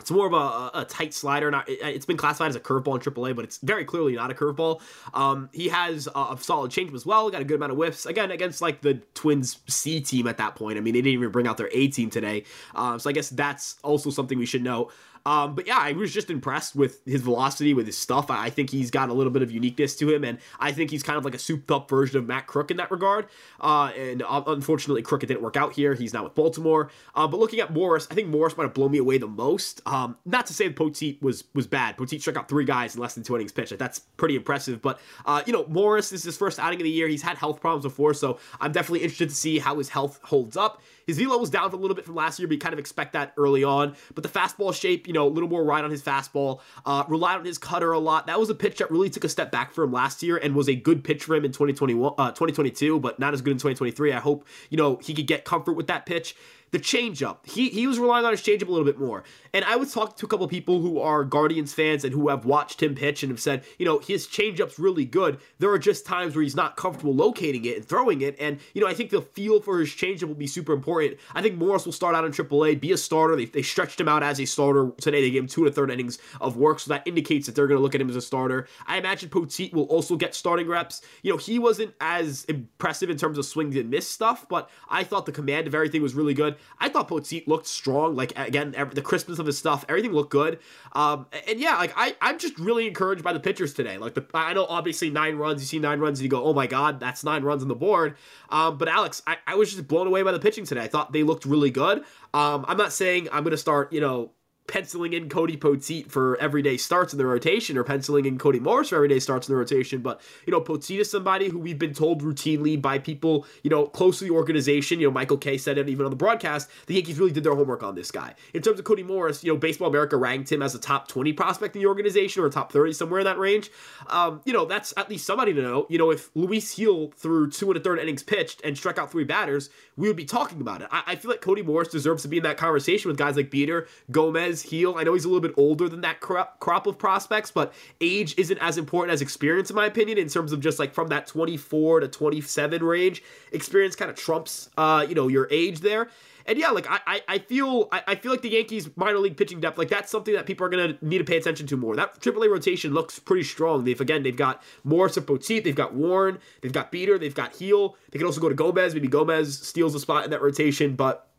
It's 0.00 0.10
more 0.10 0.26
of 0.26 0.32
a, 0.32 0.80
a 0.80 0.84
tight 0.84 1.14
slider. 1.14 1.50
It, 1.66 1.94
has 1.94 2.06
been 2.06 2.16
classified 2.16 2.50
as 2.50 2.56
a 2.56 2.60
curveball 2.60 2.94
in 2.94 3.12
AAA, 3.12 3.36
but 3.36 3.44
it's 3.44 3.58
very 3.58 3.84
clearly 3.84 4.14
not 4.14 4.30
a 4.30 4.34
curveball. 4.34 4.80
Um, 5.14 5.48
he 5.52 5.68
has 5.68 6.08
a, 6.14 6.18
a 6.18 6.38
solid 6.40 6.70
changeup 6.70 6.94
as 6.94 7.06
well. 7.06 7.30
Got 7.30 7.42
a 7.42 7.44
good 7.44 7.56
amount 7.56 7.72
of 7.72 7.78
whiffs 7.78 8.06
again 8.06 8.30
against 8.30 8.60
like 8.60 8.80
the 8.80 8.94
Twins 9.14 9.58
C 9.68 10.00
team 10.00 10.26
at 10.26 10.38
that 10.38 10.56
point. 10.56 10.78
I 10.78 10.80
mean, 10.80 10.94
they 10.94 11.02
didn't 11.02 11.14
even 11.14 11.30
bring 11.30 11.46
out 11.46 11.56
their 11.56 11.70
A 11.72 11.88
team 11.88 12.10
today, 12.10 12.44
um, 12.74 12.98
so 12.98 13.10
I 13.10 13.12
guess 13.12 13.30
that's 13.30 13.76
also 13.82 14.10
something 14.10 14.38
we 14.38 14.46
should 14.46 14.62
know. 14.62 14.90
Um, 15.26 15.54
but 15.54 15.66
yeah, 15.66 15.78
I 15.78 15.92
was 15.92 16.12
just 16.12 16.30
impressed 16.30 16.74
with 16.74 17.04
his 17.04 17.22
velocity, 17.22 17.74
with 17.74 17.86
his 17.86 17.96
stuff. 17.96 18.30
I 18.30 18.50
think 18.50 18.70
he's 18.70 18.90
got 18.90 19.08
a 19.08 19.12
little 19.12 19.32
bit 19.32 19.42
of 19.42 19.50
uniqueness 19.50 19.96
to 19.96 20.12
him, 20.12 20.24
and 20.24 20.38
I 20.58 20.72
think 20.72 20.90
he's 20.90 21.02
kind 21.02 21.18
of 21.18 21.24
like 21.24 21.34
a 21.34 21.38
souped 21.38 21.70
up 21.70 21.88
version 21.88 22.18
of 22.18 22.26
Matt 22.26 22.46
Krook 22.46 22.70
in 22.70 22.76
that 22.78 22.90
regard. 22.90 23.26
Uh, 23.60 23.92
and 23.96 24.22
uh, 24.22 24.42
unfortunately, 24.46 25.02
Krook 25.02 25.20
didn't 25.20 25.42
work 25.42 25.56
out 25.56 25.72
here. 25.72 25.94
He's 25.94 26.14
now 26.14 26.24
with 26.24 26.34
Baltimore. 26.34 26.90
Uh, 27.14 27.26
but 27.26 27.38
looking 27.38 27.60
at 27.60 27.72
Morris, 27.72 28.08
I 28.10 28.14
think 28.14 28.28
Morris 28.28 28.56
might 28.56 28.64
have 28.64 28.74
blown 28.74 28.90
me 28.90 28.98
away 28.98 29.18
the 29.18 29.28
most. 29.28 29.80
Um, 29.86 30.16
not 30.24 30.46
to 30.46 30.54
say 30.54 30.68
that 30.68 30.76
Poteet 30.76 31.20
was 31.22 31.44
was 31.54 31.66
bad. 31.66 31.96
Poteet 31.96 32.20
struck 32.20 32.36
out 32.36 32.48
three 32.48 32.64
guys 32.64 32.94
in 32.94 33.00
less 33.00 33.14
than 33.14 33.22
two 33.22 33.34
innings 33.36 33.52
pitched. 33.52 33.78
That's 33.78 34.00
pretty 34.16 34.36
impressive. 34.36 34.80
But 34.80 35.00
uh, 35.26 35.42
you 35.46 35.52
know, 35.52 35.66
Morris 35.68 36.12
is 36.12 36.22
his 36.22 36.36
first 36.36 36.58
outing 36.58 36.80
of 36.80 36.84
the 36.84 36.90
year. 36.90 37.08
He's 37.08 37.22
had 37.22 37.36
health 37.36 37.60
problems 37.60 37.84
before, 37.84 38.14
so 38.14 38.38
I'm 38.60 38.72
definitely 38.72 39.00
interested 39.00 39.28
to 39.28 39.34
see 39.34 39.58
how 39.58 39.78
his 39.78 39.88
health 39.88 40.20
holds 40.22 40.56
up. 40.56 40.82
His 41.06 41.18
velo 41.18 41.38
was 41.38 41.50
down 41.50 41.72
a 41.72 41.76
little 41.76 41.96
bit 41.96 42.04
from 42.04 42.14
last 42.14 42.38
year, 42.38 42.46
but 42.46 42.54
you 42.54 42.60
kind 42.60 42.72
of 42.72 42.78
expect 42.78 43.14
that 43.14 43.32
early 43.36 43.64
on. 43.64 43.96
But 44.14 44.22
the 44.22 44.28
fastball 44.28 44.72
shape, 44.72 45.08
you 45.10 45.14
know, 45.14 45.26
a 45.26 45.28
little 45.28 45.48
more 45.48 45.64
ride 45.64 45.82
on 45.82 45.90
his 45.90 46.04
fastball, 46.04 46.60
uh, 46.86 47.02
relied 47.08 47.40
on 47.40 47.44
his 47.44 47.58
cutter 47.58 47.90
a 47.90 47.98
lot. 47.98 48.28
That 48.28 48.38
was 48.38 48.48
a 48.48 48.54
pitch 48.54 48.78
that 48.78 48.92
really 48.92 49.10
took 49.10 49.24
a 49.24 49.28
step 49.28 49.50
back 49.50 49.72
for 49.72 49.82
him 49.82 49.90
last 49.90 50.22
year 50.22 50.36
and 50.36 50.54
was 50.54 50.68
a 50.68 50.76
good 50.76 51.02
pitch 51.02 51.24
for 51.24 51.34
him 51.34 51.44
in 51.44 51.50
2021, 51.50 52.14
uh, 52.16 52.28
2022, 52.28 53.00
but 53.00 53.18
not 53.18 53.34
as 53.34 53.42
good 53.42 53.50
in 53.50 53.56
2023. 53.56 54.12
I 54.12 54.20
hope, 54.20 54.46
you 54.68 54.76
know, 54.76 55.00
he 55.02 55.12
could 55.12 55.26
get 55.26 55.44
comfort 55.44 55.72
with 55.72 55.88
that 55.88 56.06
pitch 56.06 56.36
the 56.70 56.78
changeup. 56.78 57.38
He 57.46 57.68
he 57.68 57.86
was 57.86 57.98
relying 57.98 58.24
on 58.24 58.32
his 58.32 58.42
changeup 58.42 58.68
a 58.68 58.70
little 58.70 58.84
bit 58.84 58.98
more. 58.98 59.24
And 59.52 59.64
I 59.64 59.76
was 59.76 59.92
talking 59.92 60.14
to 60.16 60.26
a 60.26 60.28
couple 60.28 60.46
people 60.48 60.80
who 60.80 61.00
are 61.00 61.24
Guardians 61.24 61.72
fans 61.72 62.04
and 62.04 62.12
who 62.12 62.28
have 62.28 62.44
watched 62.44 62.82
him 62.82 62.94
pitch 62.94 63.22
and 63.22 63.32
have 63.32 63.40
said, 63.40 63.64
you 63.78 63.86
know, 63.86 63.98
his 63.98 64.26
changeup's 64.26 64.78
really 64.78 65.04
good. 65.04 65.38
There 65.58 65.70
are 65.70 65.78
just 65.78 66.06
times 66.06 66.34
where 66.34 66.42
he's 66.42 66.54
not 66.54 66.76
comfortable 66.76 67.14
locating 67.14 67.64
it 67.64 67.76
and 67.78 67.84
throwing 67.84 68.20
it. 68.20 68.36
And, 68.38 68.60
you 68.74 68.80
know, 68.80 68.86
I 68.86 68.94
think 68.94 69.10
the 69.10 69.22
feel 69.22 69.60
for 69.60 69.80
his 69.80 69.88
changeup 69.88 70.28
will 70.28 70.34
be 70.34 70.46
super 70.46 70.72
important. 70.72 71.18
I 71.34 71.42
think 71.42 71.56
Morris 71.56 71.84
will 71.84 71.92
start 71.92 72.14
out 72.14 72.24
in 72.24 72.32
AAA, 72.32 72.80
be 72.80 72.92
a 72.92 72.96
starter. 72.96 73.34
They, 73.34 73.46
they 73.46 73.62
stretched 73.62 74.00
him 74.00 74.08
out 74.08 74.22
as 74.22 74.40
a 74.40 74.44
starter 74.44 74.92
today. 75.00 75.20
They 75.20 75.30
gave 75.30 75.42
him 75.42 75.48
two 75.48 75.62
and 75.62 75.70
a 75.70 75.72
third 75.72 75.90
innings 75.90 76.18
of 76.40 76.56
work, 76.56 76.80
so 76.80 76.90
that 76.90 77.06
indicates 77.06 77.46
that 77.46 77.54
they're 77.54 77.66
going 77.66 77.78
to 77.78 77.82
look 77.82 77.94
at 77.94 78.00
him 78.00 78.08
as 78.08 78.16
a 78.16 78.22
starter. 78.22 78.68
I 78.86 78.98
imagine 78.98 79.30
Poteet 79.30 79.72
will 79.72 79.84
also 79.84 80.16
get 80.16 80.34
starting 80.34 80.68
reps. 80.68 81.02
You 81.22 81.32
know, 81.32 81.36
he 81.36 81.58
wasn't 81.58 81.94
as 82.00 82.44
impressive 82.44 83.10
in 83.10 83.16
terms 83.16 83.38
of 83.38 83.44
swings 83.44 83.76
and 83.76 83.90
miss 83.90 84.08
stuff, 84.08 84.46
but 84.48 84.70
I 84.88 85.02
thought 85.04 85.26
the 85.26 85.32
command 85.32 85.66
of 85.66 85.74
everything 85.74 86.02
was 86.02 86.14
really 86.14 86.34
good. 86.34 86.56
I 86.78 86.88
thought 86.88 87.08
Poteet 87.08 87.46
looked 87.46 87.66
strong. 87.66 88.16
Like 88.16 88.32
again, 88.38 88.74
every, 88.76 88.94
the 88.94 89.02
crispness 89.02 89.38
of 89.38 89.46
his 89.46 89.58
stuff, 89.58 89.84
everything 89.88 90.12
looked 90.12 90.30
good. 90.30 90.58
Um, 90.92 91.26
and 91.48 91.58
yeah, 91.58 91.76
like 91.76 91.92
I, 91.96 92.16
I'm 92.20 92.38
just 92.38 92.58
really 92.58 92.86
encouraged 92.86 93.22
by 93.22 93.32
the 93.32 93.40
pitchers 93.40 93.74
today. 93.74 93.98
Like 93.98 94.14
the, 94.14 94.24
I 94.34 94.52
know 94.52 94.66
obviously 94.66 95.10
nine 95.10 95.36
runs. 95.36 95.60
You 95.60 95.66
see 95.66 95.78
nine 95.78 96.00
runs 96.00 96.18
and 96.18 96.24
you 96.24 96.30
go, 96.30 96.44
oh 96.44 96.52
my 96.52 96.66
god, 96.66 97.00
that's 97.00 97.24
nine 97.24 97.42
runs 97.42 97.62
on 97.62 97.68
the 97.68 97.74
board. 97.74 98.16
Um, 98.48 98.78
but 98.78 98.88
Alex, 98.88 99.22
I, 99.26 99.36
I 99.46 99.54
was 99.54 99.72
just 99.72 99.86
blown 99.88 100.06
away 100.06 100.22
by 100.22 100.32
the 100.32 100.40
pitching 100.40 100.64
today. 100.64 100.82
I 100.82 100.88
thought 100.88 101.12
they 101.12 101.22
looked 101.22 101.44
really 101.44 101.70
good. 101.70 101.98
Um, 102.32 102.64
I'm 102.68 102.76
not 102.76 102.92
saying 102.92 103.28
I'm 103.32 103.42
going 103.42 103.52
to 103.52 103.56
start, 103.56 103.92
you 103.92 104.00
know, 104.00 104.32
penciling 104.70 105.12
in 105.12 105.28
Cody 105.28 105.56
Poteet 105.56 106.10
for 106.10 106.36
everyday 106.40 106.76
starts 106.76 107.12
in 107.12 107.18
the 107.18 107.26
rotation 107.26 107.76
or 107.76 107.82
penciling 107.82 108.24
in 108.24 108.38
Cody 108.38 108.60
Morris 108.60 108.90
for 108.90 108.96
everyday 108.96 109.18
starts 109.18 109.48
in 109.48 109.52
the 109.52 109.58
rotation. 109.58 110.00
But, 110.00 110.20
you 110.46 110.52
know, 110.52 110.60
Poteet 110.60 111.00
is 111.00 111.10
somebody 111.10 111.48
who 111.48 111.58
we've 111.58 111.78
been 111.78 111.92
told 111.92 112.22
routinely 112.22 112.80
by 112.80 113.00
people, 113.00 113.46
you 113.64 113.70
know, 113.70 113.86
close 113.86 114.20
to 114.20 114.24
the 114.24 114.30
organization. 114.30 115.00
You 115.00 115.08
know, 115.08 115.12
Michael 115.12 115.38
Kay 115.38 115.58
said 115.58 115.76
it 115.76 115.88
even 115.88 116.06
on 116.06 116.10
the 116.10 116.16
broadcast. 116.16 116.70
The 116.86 116.94
Yankees 116.94 117.18
really 117.18 117.32
did 117.32 117.42
their 117.42 117.54
homework 117.54 117.82
on 117.82 117.96
this 117.96 118.12
guy. 118.12 118.34
In 118.54 118.62
terms 118.62 118.78
of 118.78 118.84
Cody 118.84 119.02
Morris, 119.02 119.42
you 119.42 119.52
know, 119.52 119.58
Baseball 119.58 119.88
America 119.88 120.16
ranked 120.16 120.52
him 120.52 120.62
as 120.62 120.74
a 120.76 120.78
top 120.78 121.08
20 121.08 121.32
prospect 121.32 121.74
in 121.74 121.82
the 121.82 121.88
organization 121.88 122.44
or 122.44 122.48
top 122.48 122.70
30, 122.70 122.92
somewhere 122.92 123.20
in 123.20 123.24
that 123.24 123.38
range. 123.38 123.70
Um, 124.06 124.40
you 124.44 124.52
know, 124.52 124.66
that's 124.66 124.94
at 124.96 125.10
least 125.10 125.26
somebody 125.26 125.52
to 125.52 125.62
know. 125.62 125.86
You 125.90 125.98
know, 125.98 126.12
if 126.12 126.30
Luis 126.36 126.76
Gil 126.76 127.10
threw 127.16 127.50
two 127.50 127.70
and 127.70 127.76
a 127.76 127.80
third 127.80 127.98
innings 127.98 128.22
pitched 128.22 128.62
and 128.62 128.78
struck 128.78 128.98
out 128.98 129.10
three 129.10 129.24
batters, 129.24 129.68
we 129.96 130.06
would 130.06 130.16
be 130.16 130.24
talking 130.24 130.60
about 130.60 130.80
it. 130.80 130.88
I, 130.92 131.02
I 131.08 131.16
feel 131.16 131.32
like 131.32 131.40
Cody 131.40 131.62
Morris 131.62 131.88
deserves 131.88 132.22
to 132.22 132.28
be 132.28 132.36
in 132.36 132.44
that 132.44 132.56
conversation 132.56 133.08
with 133.08 133.18
guys 133.18 133.34
like 133.34 133.50
Beeter, 133.50 133.88
Gomez, 134.12 134.59
Gil. 134.62 134.96
I 134.96 135.02
know 135.02 135.14
he's 135.14 135.24
a 135.24 135.28
little 135.28 135.40
bit 135.40 135.54
older 135.56 135.88
than 135.88 136.00
that 136.02 136.20
crop, 136.20 136.86
of 136.86 136.98
prospects, 136.98 137.50
but 137.50 137.72
age 138.00 138.34
isn't 138.38 138.58
as 138.58 138.78
important 138.78 139.12
as 139.12 139.22
experience, 139.22 139.70
in 139.70 139.76
my 139.76 139.86
opinion, 139.86 140.18
in 140.18 140.28
terms 140.28 140.52
of 140.52 140.60
just 140.60 140.78
like 140.78 140.94
from 140.94 141.08
that 141.08 141.26
24 141.26 142.00
to 142.00 142.08
27 142.08 142.82
range. 142.82 143.22
Experience 143.52 143.96
kind 143.96 144.10
of 144.10 144.16
trumps, 144.16 144.70
uh, 144.78 145.04
you 145.08 145.14
know, 145.14 145.28
your 145.28 145.48
age 145.50 145.80
there. 145.80 146.08
And 146.46 146.58
yeah, 146.58 146.70
like 146.70 146.86
I, 146.88 147.22
I 147.28 147.38
feel 147.38 147.88
I, 147.92 148.02
I 148.08 148.14
feel 148.16 148.32
like 148.32 148.42
the 148.42 148.50
Yankees 148.50 148.90
minor 148.96 149.18
league 149.18 149.36
pitching 149.36 149.60
depth, 149.60 149.78
like 149.78 149.88
that's 149.88 150.10
something 150.10 150.34
that 150.34 150.46
people 150.46 150.66
are 150.66 150.68
gonna 150.68 150.98
need 151.00 151.18
to 151.18 151.24
pay 151.24 151.36
attention 151.36 151.66
to 151.68 151.76
more. 151.76 151.94
That 151.94 152.18
AAA 152.20 152.50
rotation 152.50 152.92
looks 152.92 153.18
pretty 153.18 153.44
strong. 153.44 153.84
They've 153.84 154.00
again 154.00 154.22
they've 154.22 154.36
got 154.36 154.62
Morris 154.82 155.16
of 155.16 155.26
Poteet, 155.26 155.62
they've 155.62 155.76
got 155.76 155.94
Warren, 155.94 156.38
they've 156.60 156.72
got 156.72 156.90
Beeter, 156.90 157.18
they've 157.18 157.34
got 157.34 157.56
Gil. 157.56 157.96
They 158.10 158.18
can 158.18 158.26
also 158.26 158.40
go 158.40 158.48
to 158.48 158.54
Gomez. 158.54 158.94
Maybe 158.94 159.06
Gomez 159.06 159.60
steals 159.60 159.94
a 159.94 160.00
spot 160.00 160.24
in 160.24 160.30
that 160.30 160.42
rotation, 160.42 160.96
but 160.96 161.29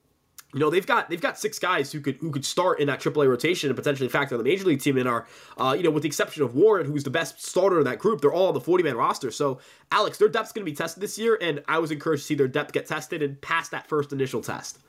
you 0.53 0.59
know 0.59 0.69
they've 0.69 0.85
got 0.85 1.09
they've 1.09 1.21
got 1.21 1.39
six 1.39 1.59
guys 1.59 1.91
who 1.91 2.01
could 2.01 2.15
who 2.17 2.31
could 2.31 2.45
start 2.45 2.79
in 2.79 2.87
that 2.87 2.99
AAA 2.99 3.27
rotation 3.27 3.69
and 3.69 3.77
potentially 3.77 4.09
factor 4.09 4.37
the 4.37 4.43
major 4.43 4.65
league 4.65 4.81
team 4.81 4.97
in 4.97 5.07
are 5.07 5.25
uh, 5.57 5.73
you 5.77 5.83
know 5.83 5.91
with 5.91 6.03
the 6.03 6.07
exception 6.07 6.43
of 6.43 6.55
Warren 6.55 6.85
who's 6.85 7.03
the 7.03 7.09
best 7.09 7.43
starter 7.43 7.79
in 7.79 7.85
that 7.85 7.99
group 7.99 8.21
they're 8.21 8.33
all 8.33 8.47
on 8.47 8.53
the 8.53 8.61
40 8.61 8.83
man 8.83 8.95
roster 8.95 9.31
so 9.31 9.59
Alex 9.91 10.17
their 10.17 10.29
depth's 10.29 10.51
going 10.51 10.65
to 10.65 10.71
be 10.71 10.75
tested 10.75 11.01
this 11.01 11.17
year 11.17 11.37
and 11.41 11.63
I 11.67 11.79
was 11.79 11.91
encouraged 11.91 12.23
to 12.23 12.27
see 12.27 12.35
their 12.35 12.47
depth 12.47 12.73
get 12.73 12.85
tested 12.85 13.21
and 13.21 13.39
pass 13.41 13.69
that 13.69 13.87
first 13.87 14.11
initial 14.11 14.41
test. 14.41 14.79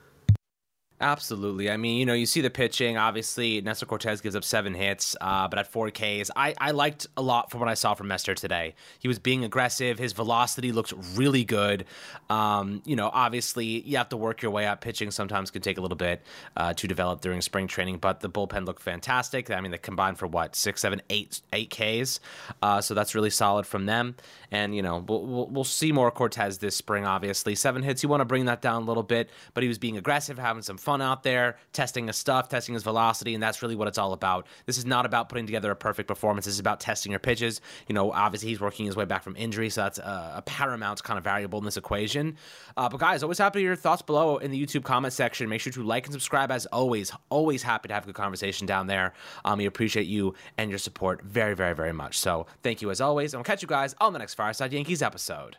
Absolutely. 1.03 1.69
I 1.69 1.77
mean, 1.77 1.99
you 1.99 2.07
know, 2.07 2.13
you 2.15 2.27
see 2.27 2.43
the 2.43 2.49
pitching. 2.49 2.97
Obviously, 2.97 3.61
Nestor 3.61 3.87
Cortes 3.87 4.21
gives 4.21 4.37
up 4.37 4.45
seven 4.45 4.73
hits, 4.73 5.17
uh, 5.21 5.49
but 5.49 5.59
at 5.59 5.67
four 5.67 5.91
Ks, 5.91 6.31
I, 6.37 6.55
I 6.59 6.71
liked 6.71 7.09
a 7.17 7.23
lot 7.23 7.51
from 7.51 7.59
what 7.59 7.69
I 7.69 7.75
saw 7.75 7.95
from 7.95 8.07
Nestor 8.07 8.37
today. 8.37 8.77
He 9.01 9.09
was 9.09 9.19
being 9.19 9.45
aggressive. 9.45 9.99
His 9.99 10.13
velocity 10.13 10.71
looked 10.71 10.95
really 11.17 11.43
good. 11.43 11.87
Um, 12.31 12.83
you 12.87 12.95
know, 12.95 13.11
obviously, 13.13 13.81
you 13.81 13.97
have 13.97 14.11
to 14.11 14.17
work 14.17 14.43
your 14.43 14.53
way 14.53 14.65
up. 14.69 14.81
Pitching 14.81 15.11
sometimes 15.11 15.51
can 15.51 15.61
take 15.61 15.77
a 15.77 15.81
little 15.81 15.97
bit 15.97 16.23
uh, 16.57 16.73
to 16.75 16.87
develop 16.87 17.21
during 17.21 17.41
spring 17.41 17.67
training, 17.67 17.99
but 17.99 18.21
the 18.21 18.31
bullpen 18.31 18.65
looked 18.65 18.81
fantastic. 18.81 19.51
I 19.51 19.61
mean, 19.61 19.73
they 19.73 19.79
combined 19.79 20.19
for 20.19 20.29
what 20.29 20.55
six, 20.55 20.81
seven, 20.81 21.03
eight, 21.11 21.41
eight 21.53 21.71
Ks. 21.71 22.21
Uh, 22.63 22.81
so 22.81 22.95
that's 22.95 23.17
really 23.17 23.31
solid 23.31 23.67
from 23.67 23.87
them. 23.87 24.15
And 24.53 24.73
you 24.77 24.83
know, 24.83 25.05
we'll, 25.09 25.27
we'll, 25.27 25.47
we'll 25.49 25.65
see 25.65 25.91
more 25.91 26.13
Cortes 26.13 26.59
this 26.59 26.77
spring. 26.77 27.07
Obviously, 27.07 27.57
seven 27.57 27.83
hits. 27.83 28.05
You 28.05 28.09
want 28.09 28.21
to 28.21 28.25
bring 28.25 28.45
that 28.45 28.63
down 28.63 28.83
a 28.83 28.85
little 28.85 29.03
bit, 29.03 29.31
but 29.53 29.65
he 29.65 29.69
was 29.69 29.79
being 29.79 29.97
aggressive, 29.97 30.39
having 30.39 30.63
some 30.63 30.79
fun 30.79 30.92
fun 30.93 31.01
out 31.01 31.23
there, 31.23 31.57
testing 31.73 32.07
his 32.07 32.17
stuff, 32.17 32.51
testing 32.51 32.75
his 32.75 32.83
velocity, 32.83 33.33
and 33.33 33.43
that's 33.43 33.63
really 33.63 33.75
what 33.75 33.89
it's 33.89 33.97
all 33.97 34.13
about. 34.13 34.47
This 34.67 34.77
is 34.77 34.85
not 34.85 35.07
about 35.07 35.31
putting 35.31 35.47
together 35.47 35.71
a 35.71 35.77
perfect 35.77 36.07
performance. 36.07 36.45
This 36.45 36.55
is 36.55 36.61
about 36.61 36.81
testing 36.81 37.11
your 37.11 37.19
pitches. 37.19 37.63
You 37.89 37.95
know, 37.95 38.13
obviously 38.13 38.51
he's 38.51 38.61
working 38.61 38.85
his 38.85 38.95
way 38.95 39.07
back 39.07 39.23
from 39.23 39.35
injury, 39.37 39.71
so 39.71 39.83
that's 39.83 39.99
a, 39.99 40.35
a 40.37 40.43
paramount 40.43 41.03
kind 41.03 41.17
of 41.17 41.25
variable 41.25 41.59
in 41.59 41.65
this 41.65 41.79
equation. 41.79 42.37
Uh, 42.77 42.91
but 42.91 43.01
guys, 43.01 43.23
always 43.23 43.39
happy 43.39 43.59
to 43.59 43.61
hear 43.61 43.71
your 43.71 43.77
thoughts 43.77 44.03
below 44.03 44.37
in 44.37 44.51
the 44.51 44.67
YouTube 44.67 44.85
comment 44.85 45.15
section. 45.15 45.49
Make 45.49 45.63
sure 45.63 45.73
to 45.73 45.83
like 45.83 46.05
and 46.05 46.13
subscribe 46.13 46.51
as 46.51 46.67
always. 46.67 47.11
Always 47.31 47.63
happy 47.63 47.89
to 47.89 47.95
have 47.95 48.03
a 48.03 48.07
good 48.07 48.15
conversation 48.15 48.67
down 48.67 48.87
there. 48.87 49.15
Um, 49.47 49.59
we 49.59 49.65
appreciate 49.65 50.07
you 50.07 50.35
and 50.59 50.69
your 50.69 50.79
support 50.79 51.23
very, 51.23 51.55
very, 51.55 51.75
very 51.75 51.93
much. 51.93 52.19
So 52.19 52.47
thank 52.63 52.83
you 52.83 52.91
as 52.91 53.01
always, 53.01 53.33
and 53.33 53.39
we'll 53.39 53.45
catch 53.45 53.63
you 53.63 53.69
guys 53.69 53.95
on 53.99 54.13
the 54.13 54.19
next 54.19 54.35
Fireside 54.35 54.75
Yankees 54.75 55.01
episode. 55.01 55.57